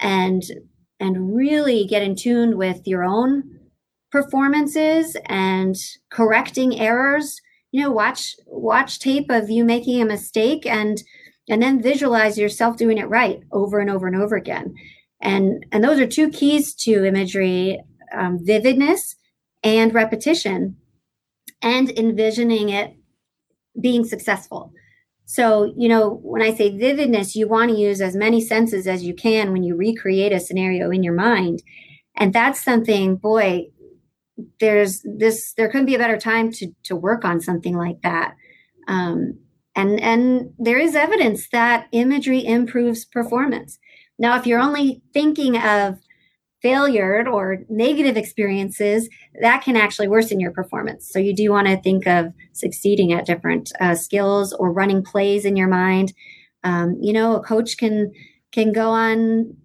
[0.00, 0.42] and
[0.98, 3.42] and really get in tune with your own
[4.10, 5.74] performances and
[6.10, 7.40] correcting errors
[7.72, 11.02] you know watch watch tape of you making a mistake and
[11.48, 14.74] and then visualize yourself doing it right over and over and over again
[15.20, 17.80] and and those are two keys to imagery
[18.16, 19.16] um, vividness
[19.66, 20.76] and repetition
[21.60, 22.94] and envisioning it
[23.80, 24.72] being successful.
[25.24, 29.02] So, you know, when I say vividness, you want to use as many senses as
[29.02, 31.62] you can when you recreate a scenario in your mind.
[32.14, 33.66] And that's something, boy,
[34.60, 38.36] there's this, there couldn't be a better time to, to work on something like that.
[38.86, 39.40] Um,
[39.74, 43.80] and, and there is evidence that imagery improves performance.
[44.18, 45.98] Now, if you're only thinking of
[46.62, 49.08] failure or negative experiences,
[49.40, 51.10] that can actually worsen your performance.
[51.10, 55.44] So you do want to think of succeeding at different uh, skills or running plays
[55.44, 56.12] in your mind.
[56.64, 58.12] Um, you know, a coach can
[58.52, 59.56] can go on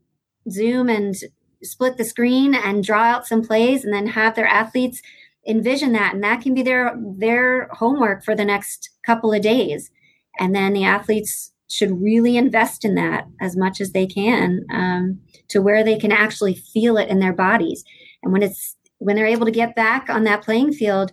[0.50, 1.16] Zoom and
[1.64, 5.02] split the screen and draw out some plays, and then have their athletes
[5.48, 9.92] envision that, and that can be their their homework for the next couple of days.
[10.40, 15.20] And then the athletes should really invest in that as much as they can um,
[15.48, 17.84] to where they can actually feel it in their bodies.
[18.24, 21.12] And when it's when they're able to get back on that playing field,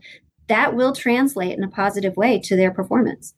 [0.49, 3.35] that will translate in a positive way to their performance.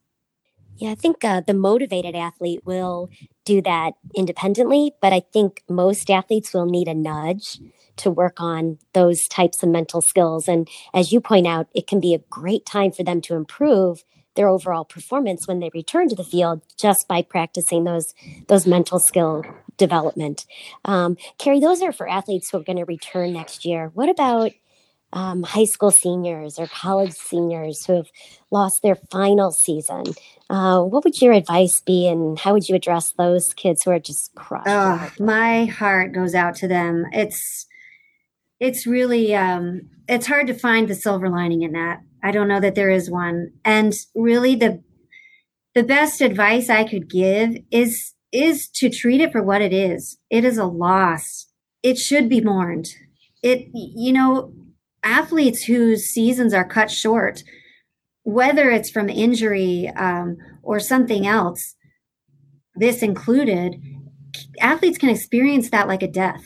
[0.77, 3.09] Yeah, I think uh, the motivated athlete will
[3.45, 7.59] do that independently, but I think most athletes will need a nudge
[7.97, 10.47] to work on those types of mental skills.
[10.47, 14.03] And as you point out, it can be a great time for them to improve
[14.35, 18.13] their overall performance when they return to the field just by practicing those
[18.47, 19.43] those mental skill
[19.77, 20.45] development.
[20.85, 23.91] Um, Carrie, those are for athletes who are going to return next year.
[23.93, 24.51] What about
[25.13, 28.09] um, high school seniors or college seniors who have
[28.49, 30.03] lost their final season?
[30.49, 33.99] Uh, what would your advice be, and how would you address those kids who are
[33.99, 34.67] just crushed?
[34.67, 37.05] Oh, my heart goes out to them.
[37.11, 37.65] It's
[38.61, 42.01] it's really um, it's hard to find the silver lining in that.
[42.23, 43.51] I don't know that there is one.
[43.65, 44.81] And really the
[45.73, 50.17] the best advice I could give is is to treat it for what it is.
[50.29, 51.47] It is a loss.
[51.81, 52.89] It should be mourned.
[53.41, 54.53] It you know,
[55.03, 57.43] athletes whose seasons are cut short,
[58.21, 61.75] whether it's from injury um, or something else,
[62.75, 63.81] this included,
[64.59, 66.43] athletes can experience that like a death.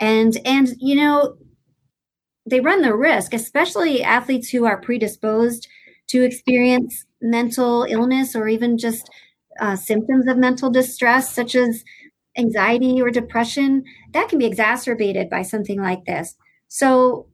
[0.00, 1.36] And and you know,
[2.46, 5.68] they run the risk, especially athletes who are predisposed
[6.08, 9.10] to experience mental illness or even just
[9.60, 11.84] uh, symptoms of mental distress, such as
[12.38, 16.36] anxiety or depression, that can be exacerbated by something like this.
[16.68, 17.26] So,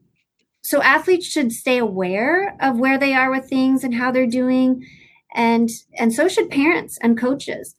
[0.62, 4.86] so athletes should stay aware of where they are with things and how they're doing,
[5.34, 7.76] and and so should parents and coaches,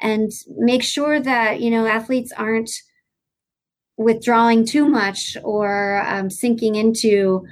[0.00, 2.70] and make sure that you know athletes aren't
[3.96, 7.44] withdrawing too much or um, sinking into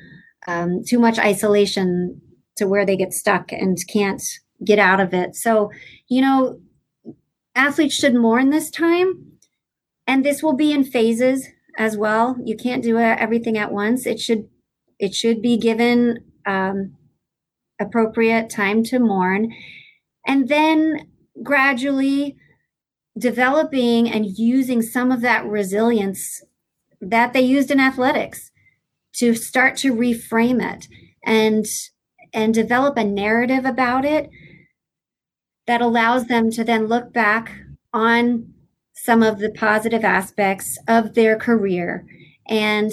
[0.46, 2.20] um, too much isolation
[2.56, 4.22] to where they get stuck and can't
[4.64, 5.36] get out of it.
[5.36, 5.70] So,
[6.08, 6.60] you know,
[7.54, 9.32] athletes should mourn this time,
[10.06, 12.36] and this will be in phases as well.
[12.44, 14.06] You can't do everything at once.
[14.06, 14.48] It should
[14.98, 16.96] it should be given um,
[17.80, 19.52] appropriate time to mourn,
[20.26, 21.08] and then
[21.42, 22.36] gradually
[23.18, 26.42] developing and using some of that resilience
[27.00, 28.50] that they used in athletics
[29.14, 30.86] to start to reframe it
[31.24, 31.66] and
[32.32, 34.30] and develop a narrative about it
[35.66, 37.52] that allows them to then look back
[37.92, 38.52] on
[38.94, 42.06] some of the positive aspects of their career.
[42.46, 42.92] And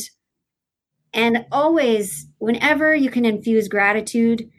[1.14, 4.50] and always whenever you can infuse gratitude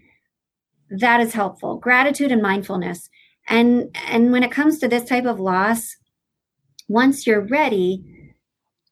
[0.91, 1.77] that is helpful.
[1.77, 3.09] Gratitude and mindfulness
[3.49, 5.97] and and when it comes to this type of loss
[6.89, 8.35] once you're ready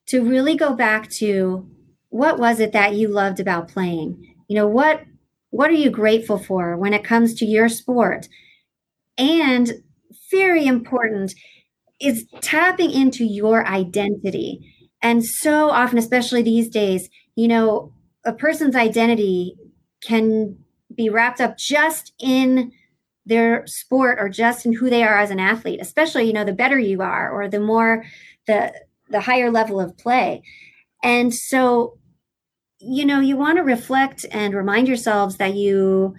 [0.07, 1.69] to really go back to
[2.11, 4.35] what was it that you loved about playing?
[4.49, 5.03] You know what
[5.51, 8.29] what are you grateful for when it comes to your sport?
[9.17, 9.73] And
[10.31, 11.35] very important
[12.01, 14.61] is tapping into your identity.
[15.03, 17.93] And so often especially these days you know
[18.25, 19.57] a person's identity
[20.03, 20.57] can
[20.95, 22.73] be wrapped up just in
[23.29, 26.53] their sport or just in who they are as an athlete especially you know the
[26.53, 28.05] better you are or the more
[28.47, 28.73] the
[29.11, 30.43] the higher level of play.
[31.03, 31.99] And so
[32.81, 36.15] you know you want to reflect and remind yourselves that you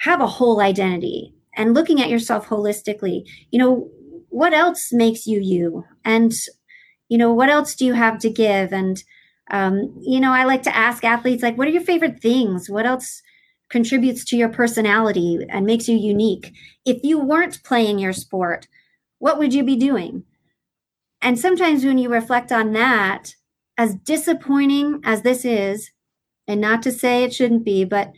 [0.00, 3.88] have a whole identity and looking at yourself holistically you know
[4.28, 5.84] what else makes you you?
[6.04, 6.32] And
[7.08, 8.72] you know what else do you have to give?
[8.72, 9.02] And
[9.50, 12.68] um, you know i like to ask athletes like what are your favorite things?
[12.68, 13.22] What else
[13.68, 16.52] contributes to your personality and makes you unique.
[16.84, 18.68] If you weren't playing your sport,
[19.18, 20.24] what would you be doing?
[21.20, 23.34] And sometimes when you reflect on that,
[23.78, 25.90] as disappointing as this is,
[26.46, 28.12] and not to say it shouldn't be, but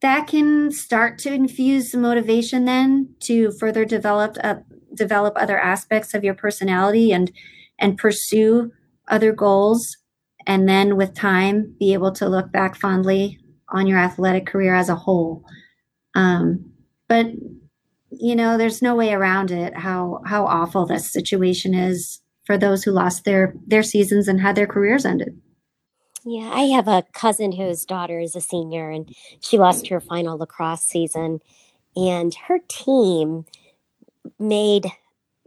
[0.00, 4.56] that can start to infuse some motivation then to further develop uh,
[4.94, 7.32] develop other aspects of your personality and
[7.78, 8.70] and pursue
[9.08, 9.96] other goals
[10.46, 13.38] and then with time be able to look back fondly
[13.70, 15.44] on your athletic career as a whole.
[16.14, 16.72] Um,
[17.08, 17.26] but
[18.10, 19.76] you know, there's no way around it.
[19.76, 24.56] How how awful this situation is for those who lost their their seasons and had
[24.56, 25.40] their careers ended.
[26.24, 30.38] Yeah, I have a cousin whose daughter is a senior, and she lost her final
[30.38, 31.40] lacrosse season,
[31.94, 33.44] and her team
[34.38, 34.86] made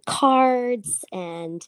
[0.06, 1.68] cards and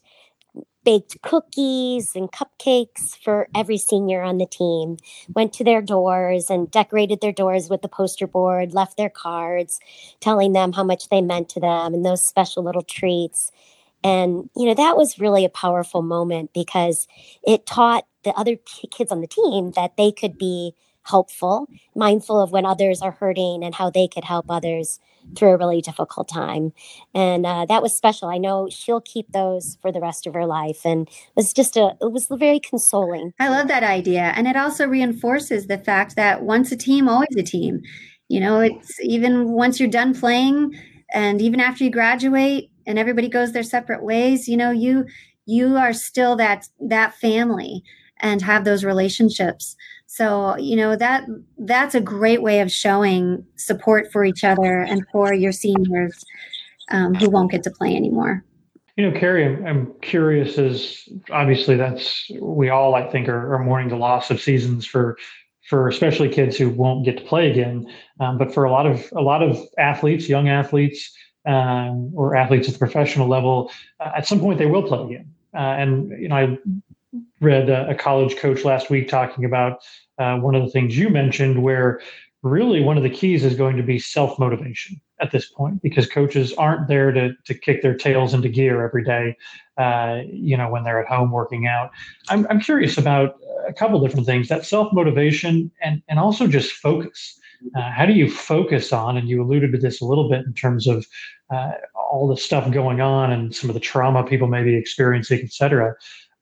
[0.84, 4.98] baked cookies and cupcakes for every senior on the team,
[5.34, 9.80] went to their doors and decorated their doors with the poster board, left their cards
[10.20, 13.50] telling them how much they meant to them and those special little treats.
[14.02, 17.08] And, you know, that was really a powerful moment because
[17.46, 20.74] it taught the other kids on the team that they could be
[21.04, 25.00] helpful, mindful of when others are hurting and how they could help others
[25.36, 26.72] through a really difficult time.
[27.14, 28.28] And uh, that was special.
[28.28, 30.80] I know she'll keep those for the rest of her life.
[30.84, 33.32] And it was just a, it was very consoling.
[33.38, 34.32] I love that idea.
[34.36, 37.82] And it also reinforces the fact that once a team, always a team.
[38.28, 40.74] You know, it's even once you're done playing
[41.12, 45.04] and even after you graduate and everybody goes their separate ways, you know, you,
[45.46, 47.82] you are still that, that family
[48.20, 49.76] and have those relationships.
[50.14, 51.26] So, you know, that
[51.58, 56.24] that's a great way of showing support for each other and for your seniors
[56.92, 58.44] um, who won't get to play anymore.
[58.96, 63.64] You know, Carrie, I'm, I'm, curious as obviously that's we all I think are, are,
[63.64, 65.18] mourning the loss of seasons for
[65.68, 67.92] for especially kids who won't get to play again.
[68.20, 71.12] Um, but for a lot of a lot of athletes, young athletes,
[71.44, 75.34] um, or athletes at the professional level, uh, at some point they will play again.
[75.52, 76.58] Uh, and you know, I
[77.40, 79.82] read a, a, college coach last week talking about
[80.18, 82.00] uh, one of the things you mentioned, where
[82.42, 86.06] really one of the keys is going to be self motivation at this point, because
[86.06, 89.36] coaches aren't there to to kick their tails into gear every day,
[89.78, 91.90] uh, you know, when they're at home working out.
[92.28, 93.36] I'm I'm curious about
[93.66, 97.40] a couple different things: that self motivation and and also just focus.
[97.74, 99.16] Uh, how do you focus on?
[99.16, 101.06] And you alluded to this a little bit in terms of
[101.50, 105.40] uh, all the stuff going on and some of the trauma people may be experiencing,
[105.42, 105.94] et cetera.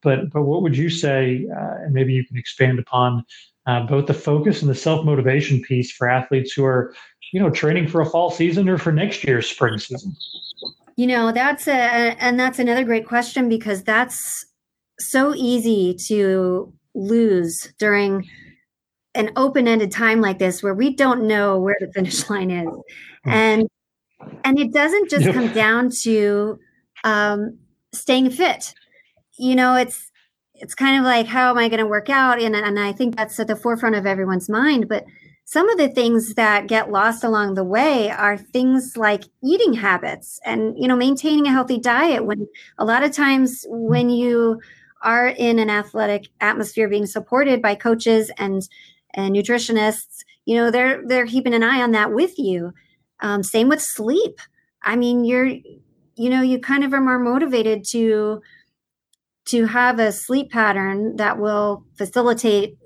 [0.03, 1.47] But but what would you say?
[1.49, 3.25] Uh, and maybe you can expand upon
[3.67, 6.95] uh, both the focus and the self motivation piece for athletes who are,
[7.33, 10.15] you know, training for a fall season or for next year's spring season.
[10.97, 11.73] You know, that's a
[12.19, 14.47] and that's another great question because that's
[14.99, 18.29] so easy to lose during
[19.15, 22.69] an open-ended time like this where we don't know where the finish line is
[23.25, 23.31] hmm.
[23.31, 23.69] and
[24.45, 26.59] and it doesn't just come down to
[27.05, 27.59] um,
[27.93, 28.75] staying fit
[29.43, 30.12] you know, it's
[30.63, 32.41] it's kind of like how am I going to work out?
[32.41, 34.89] And and I think that's at the forefront of everyone's mind.
[34.89, 35.05] But
[35.45, 40.39] some of the things that get lost along the way are things like eating habits
[40.47, 42.25] and you know maintaining a healthy diet.
[42.25, 42.47] When
[42.79, 44.61] a lot of times when you
[45.03, 48.63] are in an athletic atmosphere being supported by coaches and
[49.15, 52.73] and nutritionists, you know they're they're keeping an eye on that with you.
[53.19, 54.39] Um, same with sleep.
[54.85, 58.43] I mean, you're you know you kind of are more motivated to
[59.47, 62.77] to have a sleep pattern that will facilitate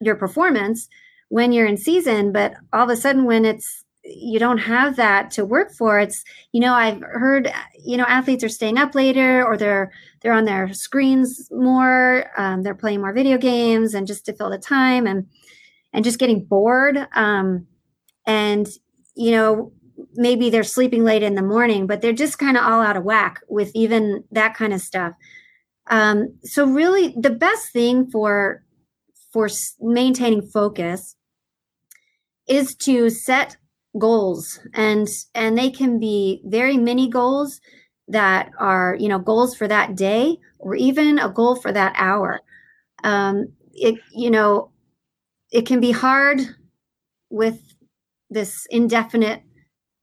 [0.00, 0.88] your performance
[1.28, 5.30] when you're in season but all of a sudden when it's you don't have that
[5.32, 7.52] to work for it's you know i've heard
[7.84, 9.90] you know athletes are staying up later or they're
[10.20, 14.50] they're on their screens more um, they're playing more video games and just to fill
[14.50, 15.26] the time and
[15.92, 17.66] and just getting bored um,
[18.26, 18.68] and
[19.14, 19.72] you know
[20.14, 23.02] maybe they're sleeping late in the morning but they're just kind of all out of
[23.02, 25.14] whack with even that kind of stuff
[25.88, 28.62] um, so really, the best thing for
[29.32, 29.48] for
[29.80, 31.16] maintaining focus
[32.48, 33.56] is to set
[33.98, 37.60] goals, and and they can be very mini goals
[38.08, 42.40] that are you know goals for that day or even a goal for that hour.
[43.04, 44.72] Um, it you know
[45.52, 46.40] it can be hard
[47.30, 47.60] with
[48.28, 49.42] this indefinite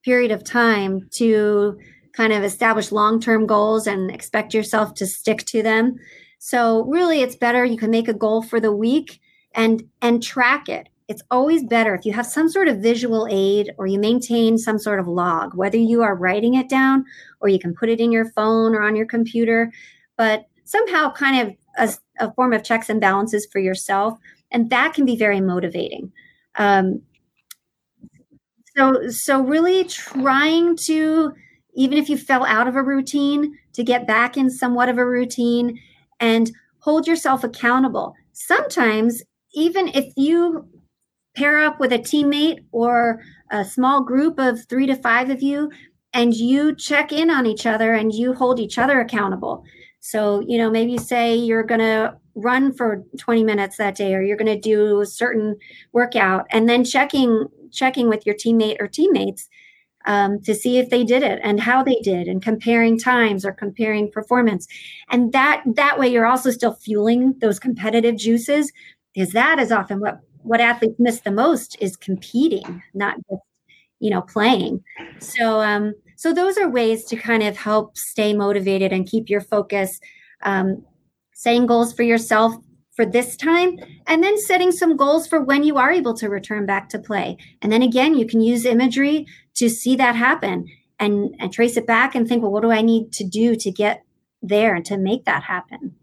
[0.06, 1.78] period of time to
[2.14, 5.96] kind of establish long term goals and expect yourself to stick to them.
[6.40, 9.20] So really it's better you can make a goal for the week
[9.54, 10.90] and and track it.
[11.08, 14.80] It's always better if you have some sort of visual aid or you maintain some
[14.80, 17.06] sort of log, whether you are writing it down
[17.42, 19.72] or you can put it in your phone or on your computer,
[20.18, 24.18] but somehow kind of a, a form of checks and balances for yourself.
[24.50, 26.12] And that can be very motivating.
[26.56, 27.02] Um,
[28.76, 31.34] so, so really trying to
[31.76, 35.06] even if you fell out of a routine, to get back in somewhat of a
[35.06, 35.80] routine
[36.20, 38.14] and hold yourself accountable.
[38.34, 40.68] Sometimes, even if you
[41.36, 43.22] pair up with a teammate or
[43.52, 45.72] a small group of three to five of you,
[46.14, 49.64] and you check in on each other and you hold each other accountable.
[50.00, 54.22] So, you know, maybe say you're going to run for 20 minutes that day or
[54.22, 55.56] you're going to do a certain
[55.92, 59.50] workout and then checking checking with your teammate or teammates
[60.06, 63.52] um, to see if they did it and how they did and comparing times or
[63.52, 64.68] comparing performance.
[65.10, 68.72] And that that way you're also still fueling those competitive juices
[69.14, 73.42] because that is often what what athletes miss the most is competing not just
[74.00, 74.84] you know playing.
[75.20, 79.42] So um so those are ways to kind of help stay motivated and keep your
[79.42, 80.00] focus
[80.44, 80.86] um,
[81.34, 82.54] setting goals for yourself
[82.96, 86.66] for this time and then setting some goals for when you are able to return
[86.66, 87.38] back to play.
[87.62, 89.26] And then again you can use imagery
[89.56, 90.68] to see that happen
[91.00, 93.72] and and trace it back and think well what do i need to do to
[93.72, 94.04] get
[94.44, 95.96] there and to make that happen?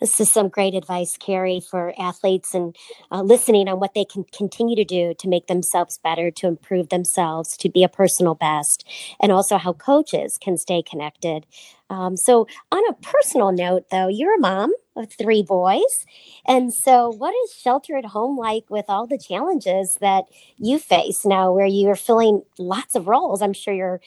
[0.00, 2.74] This is some great advice, Carrie, for athletes and
[3.12, 6.88] uh, listening on what they can continue to do to make themselves better, to improve
[6.88, 8.88] themselves, to be a personal best,
[9.20, 11.44] and also how coaches can stay connected.
[11.90, 16.06] Um, so, on a personal note, though, you're a mom of three boys.
[16.46, 20.24] And so, what is shelter at home like with all the challenges that
[20.58, 23.42] you face now, where you're filling lots of roles?
[23.42, 24.00] I'm sure you're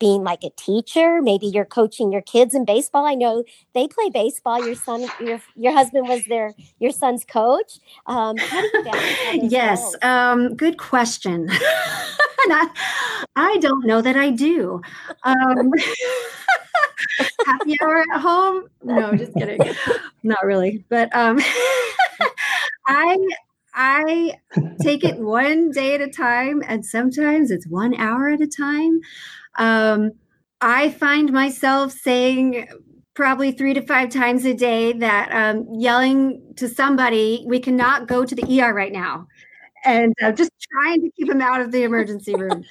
[0.00, 3.06] being like a teacher maybe you're coaching your kids in baseball.
[3.06, 3.44] I know
[3.74, 4.64] they play baseball.
[4.64, 7.78] Your son your your husband was their your son's coach.
[8.06, 8.90] Um, how do
[9.34, 11.48] yes um, good question.
[12.52, 12.68] I,
[13.36, 14.80] I, don't know that i do.
[15.24, 15.72] Um,
[17.46, 19.60] happy hour at home no just kidding
[20.22, 21.38] not really but um,
[22.86, 23.16] i
[23.72, 24.34] I
[24.82, 29.00] take it one day at a time, and sometimes it's one hour at a time.
[29.56, 30.12] Um,
[30.60, 32.68] I find myself saying
[33.14, 38.24] probably three to five times a day that um, yelling to somebody, we cannot go
[38.24, 39.26] to the ER right now.
[39.84, 42.64] And uh, just trying to keep them out of the emergency room.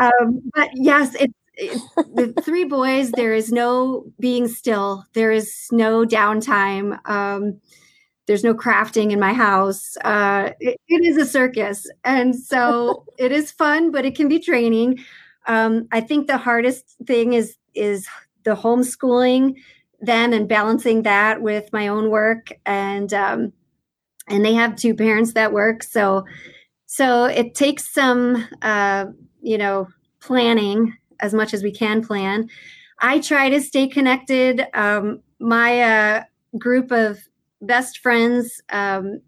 [0.00, 6.04] um, but yes, it's, the three boys, there is no being still, there is no
[6.04, 6.98] downtime.
[7.08, 7.60] Um,
[8.26, 9.96] there's no crafting in my house.
[10.04, 11.86] Uh, it, it is a circus.
[12.04, 15.00] And so it is fun, but it can be draining.
[15.46, 18.06] Um, I think the hardest thing is is
[18.44, 19.54] the homeschooling
[20.00, 23.52] them and balancing that with my own work and um,
[24.28, 26.24] and they have two parents that work so
[26.86, 29.06] so it takes some uh,
[29.40, 29.88] you know
[30.20, 32.48] planning as much as we can plan.
[33.00, 34.66] I try to stay connected.
[34.74, 36.24] Um, my uh,
[36.58, 37.18] group of
[37.62, 39.20] best friends um,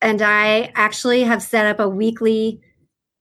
[0.00, 2.60] and i actually have set up a weekly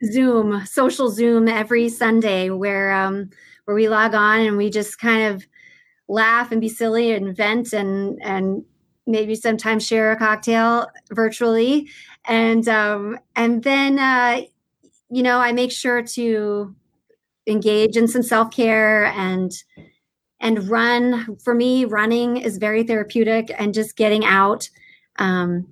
[0.04, 3.30] Zoom, social Zoom every Sunday where um,
[3.66, 5.46] where we log on and we just kind of
[6.08, 8.64] laugh and be silly and vent and and
[9.08, 11.90] maybe sometimes share a cocktail virtually.
[12.26, 14.42] And um, and then uh,
[15.10, 16.76] you know I make sure to
[17.48, 19.52] engage in some self care and
[20.40, 21.38] and run.
[21.44, 24.70] For me running is very therapeutic and just getting out
[25.18, 25.68] um,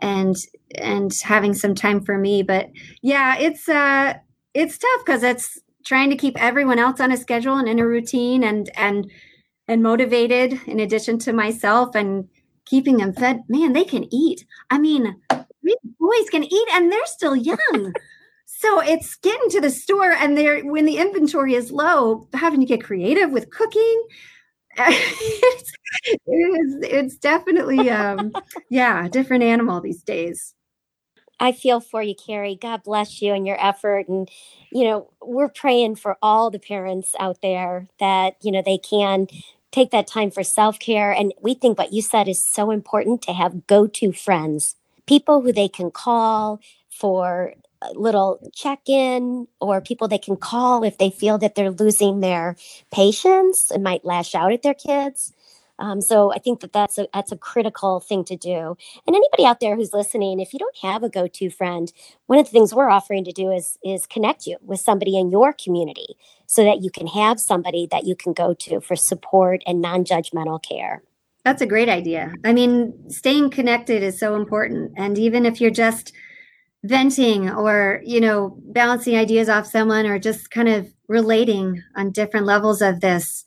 [0.00, 0.36] and
[0.76, 2.42] and having some time for me.
[2.42, 2.70] But
[3.02, 4.14] yeah it's uh
[4.54, 7.86] it's tough because it's trying to keep everyone else on a schedule and in a
[7.86, 9.10] routine and and
[9.66, 12.28] and motivated in addition to myself and
[12.64, 13.42] keeping them fed.
[13.48, 14.44] Man they can eat.
[14.70, 15.16] I mean
[15.98, 17.92] boys can eat and they're still young
[18.50, 22.66] so it's getting to the store and they're when the inventory is low having to
[22.66, 24.06] get creative with cooking
[24.78, 25.72] it's,
[26.02, 28.32] it is, it's definitely um
[28.70, 30.54] yeah a different animal these days
[31.40, 32.58] I feel for you, Carrie.
[32.60, 34.08] God bless you and your effort.
[34.08, 34.28] And,
[34.72, 39.28] you know, we're praying for all the parents out there that, you know, they can
[39.70, 41.12] take that time for self care.
[41.12, 44.74] And we think what you said is so important to have go to friends,
[45.06, 47.54] people who they can call for
[47.94, 52.56] little check in or people they can call if they feel that they're losing their
[52.92, 55.32] patience and might lash out at their kids.
[55.80, 58.76] Um, so I think that that's a that's a critical thing to do.
[59.06, 61.92] And anybody out there who's listening, if you don't have a go-to friend,
[62.26, 65.30] one of the things we're offering to do is is connect you with somebody in
[65.30, 66.16] your community
[66.46, 70.62] so that you can have somebody that you can go to for support and non-judgmental
[70.62, 71.02] care.
[71.44, 72.32] That's a great idea.
[72.44, 74.92] I mean, staying connected is so important.
[74.96, 76.12] And even if you're just
[76.84, 82.46] venting or, you know, bouncing ideas off someone or just kind of relating on different
[82.46, 83.44] levels of this,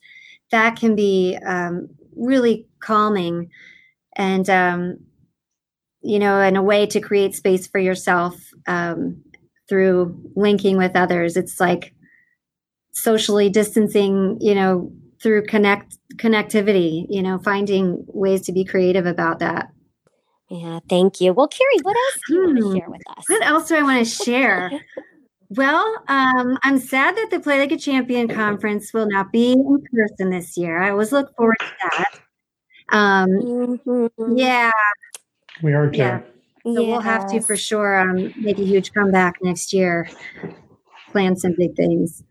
[0.52, 3.50] that can be um, really calming
[4.18, 4.98] and um,
[6.02, 8.36] you know and a way to create space for yourself
[8.68, 9.24] um,
[9.70, 11.38] through linking with others.
[11.38, 11.94] It's like
[12.94, 19.40] socially distancing you know through connect connectivity you know finding ways to be creative about
[19.40, 19.70] that
[20.52, 22.56] yeah thank you well carrie what else do you hmm.
[22.56, 24.72] want to share with us what else do i want to share
[25.54, 29.84] Well, um, I'm sad that the Play Like a Champion conference will not be in
[29.92, 30.82] person this year.
[30.82, 32.22] I always look forward to that.
[32.98, 34.38] Um, mm-hmm.
[34.38, 34.72] Yeah.
[35.62, 35.98] We are too.
[35.98, 36.22] Yeah.
[36.64, 36.88] So yes.
[36.88, 40.10] we'll have to for sure um, make a huge comeback next year.
[41.12, 42.24] Plan some big things.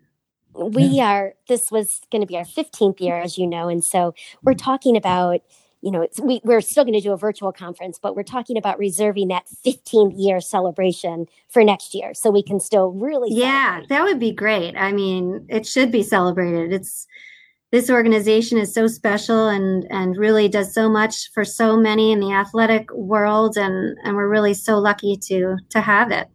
[0.54, 1.10] we yeah.
[1.10, 3.68] are, this was going to be our 15th year, as you know.
[3.68, 5.42] And so we're talking about,
[5.82, 8.78] you know, we, we're still going to do a virtual conference, but we're talking about
[8.78, 12.12] reserving that 15th year celebration for next year.
[12.14, 13.30] So we can still really.
[13.32, 13.88] Yeah, celebrate.
[13.88, 14.76] that would be great.
[14.76, 16.72] I mean, it should be celebrated.
[16.72, 17.06] It's,
[17.72, 22.20] this organization is so special and and really does so much for so many in
[22.20, 26.28] the athletic world and and we're really so lucky to to have it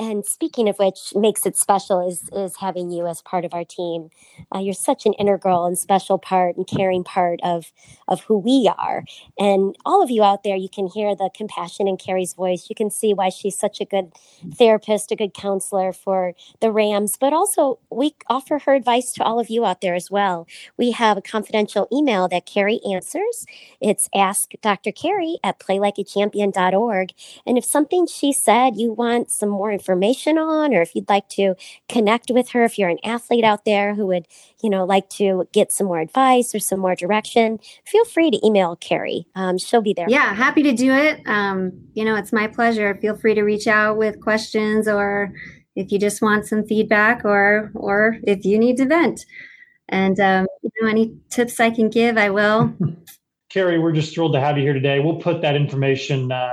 [0.00, 3.64] and speaking of which makes it special is is having you as part of our
[3.64, 4.08] team.
[4.52, 7.70] Uh, you're such an integral and special part and caring part of
[8.08, 9.04] of who we are.
[9.38, 12.68] And all of you out there you can hear the compassion in carrie's voice.
[12.70, 14.12] You can see why she's such a good
[14.56, 19.38] therapist a good counselor for the rams but also we offer her advice to all
[19.38, 20.46] of you out there as well.
[20.78, 23.44] We have a confidential email that carrie answers.
[23.82, 27.10] It's ask dr carrie at playlikeachampion.org
[27.46, 31.08] and if something she said you want some more information information on, or if you'd
[31.08, 31.54] like to
[31.88, 34.26] connect with her, if you're an athlete out there who would,
[34.62, 38.46] you know, like to get some more advice or some more direction, feel free to
[38.46, 39.26] email Carrie.
[39.34, 40.06] Um, she'll be there.
[40.08, 41.20] Yeah, happy to do it.
[41.26, 42.96] Um, you know, it's my pleasure.
[43.00, 45.32] Feel free to reach out with questions or
[45.74, 49.24] if you just want some feedback or or if you need to vent.
[49.88, 52.72] And um, you know, any tips I can give, I will.
[53.48, 55.00] Carrie, we're just thrilled to have you here today.
[55.00, 56.52] We'll put that information uh,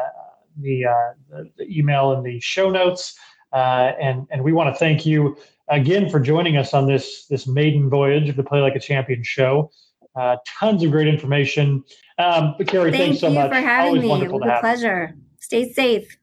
[0.59, 3.17] the, uh, the, the email in the show notes.
[3.53, 5.37] Uh, and and we want to thank you
[5.69, 9.23] again for joining us on this this maiden voyage of the Play Like a Champion
[9.23, 9.71] show.
[10.15, 11.83] Uh, tons of great information.
[12.17, 13.49] Um, but Carrie, Thank thanks so much.
[13.49, 14.09] for having Always me.
[14.09, 15.15] Wonderful it was a pleasure.
[15.39, 16.17] Stay safe.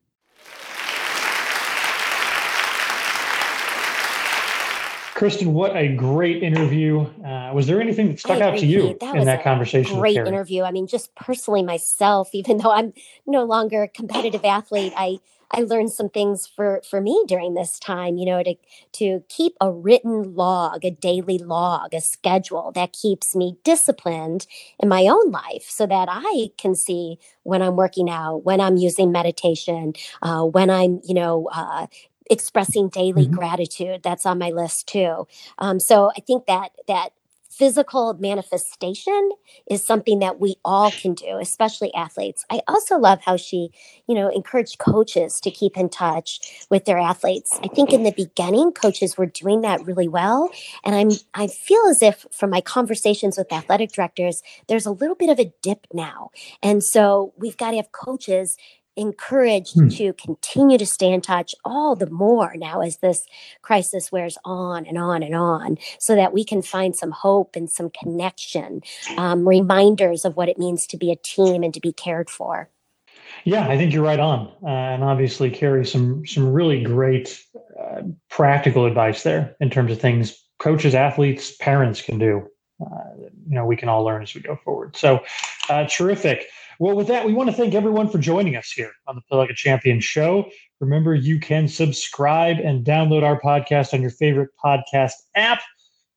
[5.15, 7.03] Kristen, what a great interview.
[7.25, 10.01] Uh, was there anything that stuck out to you that in that conversation?
[10.01, 10.65] Great interview.
[10.65, 12.93] I mean, just personally myself, even though I'm
[13.25, 15.21] no longer a competitive athlete, I
[15.55, 18.17] I learned some things for for me during this time.
[18.17, 18.55] You know, to
[18.93, 24.47] to keep a written log, a daily log, a schedule that keeps me disciplined
[24.81, 28.77] in my own life, so that I can see when I'm working out, when I'm
[28.77, 31.87] using meditation, uh, when I'm you know uh,
[32.31, 33.35] expressing daily mm-hmm.
[33.35, 35.27] gratitude that's on my list too
[35.59, 37.11] um, so i think that that
[37.59, 39.31] physical manifestation
[39.71, 42.45] is something that we all can do especially athletes.
[42.51, 43.71] I also love how she
[44.07, 47.59] you know encouraged coaches to keep in touch with their athletes.
[47.63, 50.51] I think in the beginning coaches were doing that really well
[50.85, 55.15] and i'm i feel as if from my conversations with athletic directors there's a little
[55.15, 56.31] bit of a dip now.
[56.63, 58.57] And so we've got to have coaches
[58.97, 59.89] encouraged hmm.
[59.89, 63.27] to continue to stay in touch all the more now as this
[63.63, 67.71] crisis wears on and on and on so that we can find some hope and
[67.71, 68.81] some connection
[69.17, 72.69] um, reminders of what it means to be a team and to be cared for.
[73.45, 77.43] Yeah i think you're right on uh, and obviously Carrie some some really great
[77.81, 82.49] uh, practical advice there in terms of things coaches athletes parents can do
[82.81, 83.15] uh,
[83.49, 84.97] you know we can all learn as we go forward.
[84.97, 85.23] So
[85.69, 86.47] uh, terrific
[86.79, 89.39] well, with that, we want to thank everyone for joining us here on the Play
[89.39, 90.51] Like a Champion show.
[90.81, 95.61] Remember, you can subscribe and download our podcast on your favorite podcast app.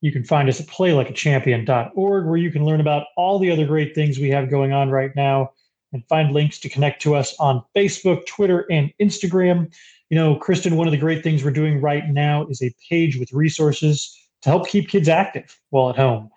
[0.01, 3.95] You can find us at playlikeachampion.org, where you can learn about all the other great
[3.95, 5.51] things we have going on right now
[5.93, 9.73] and find links to connect to us on Facebook, Twitter, and Instagram.
[10.09, 13.17] You know, Kristen, one of the great things we're doing right now is a page
[13.17, 16.29] with resources to help keep kids active while at home.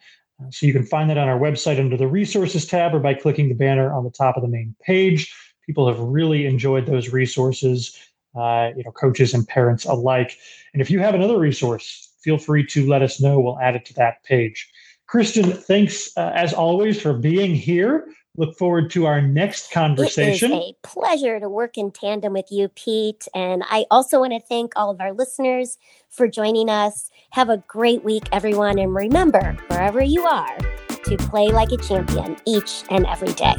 [0.50, 3.48] So you can find that on our website under the resources tab or by clicking
[3.48, 5.34] the banner on the top of the main page.
[5.66, 7.96] People have really enjoyed those resources,
[8.34, 10.36] uh, you know, coaches and parents alike.
[10.72, 13.38] And if you have another resource, feel free to let us know.
[13.40, 14.70] We'll add it to that page.
[15.06, 18.06] Kristen, thanks uh, as always for being here.
[18.36, 20.52] Look forward to our next conversation.
[20.52, 23.26] It is a pleasure to work in tandem with you, Pete.
[23.34, 25.78] And I also want to thank all of our listeners
[26.10, 27.09] for joining us.
[27.34, 28.80] Have a great week, everyone.
[28.80, 30.58] And remember, wherever you are,
[31.04, 33.54] to play like a champion each and every day.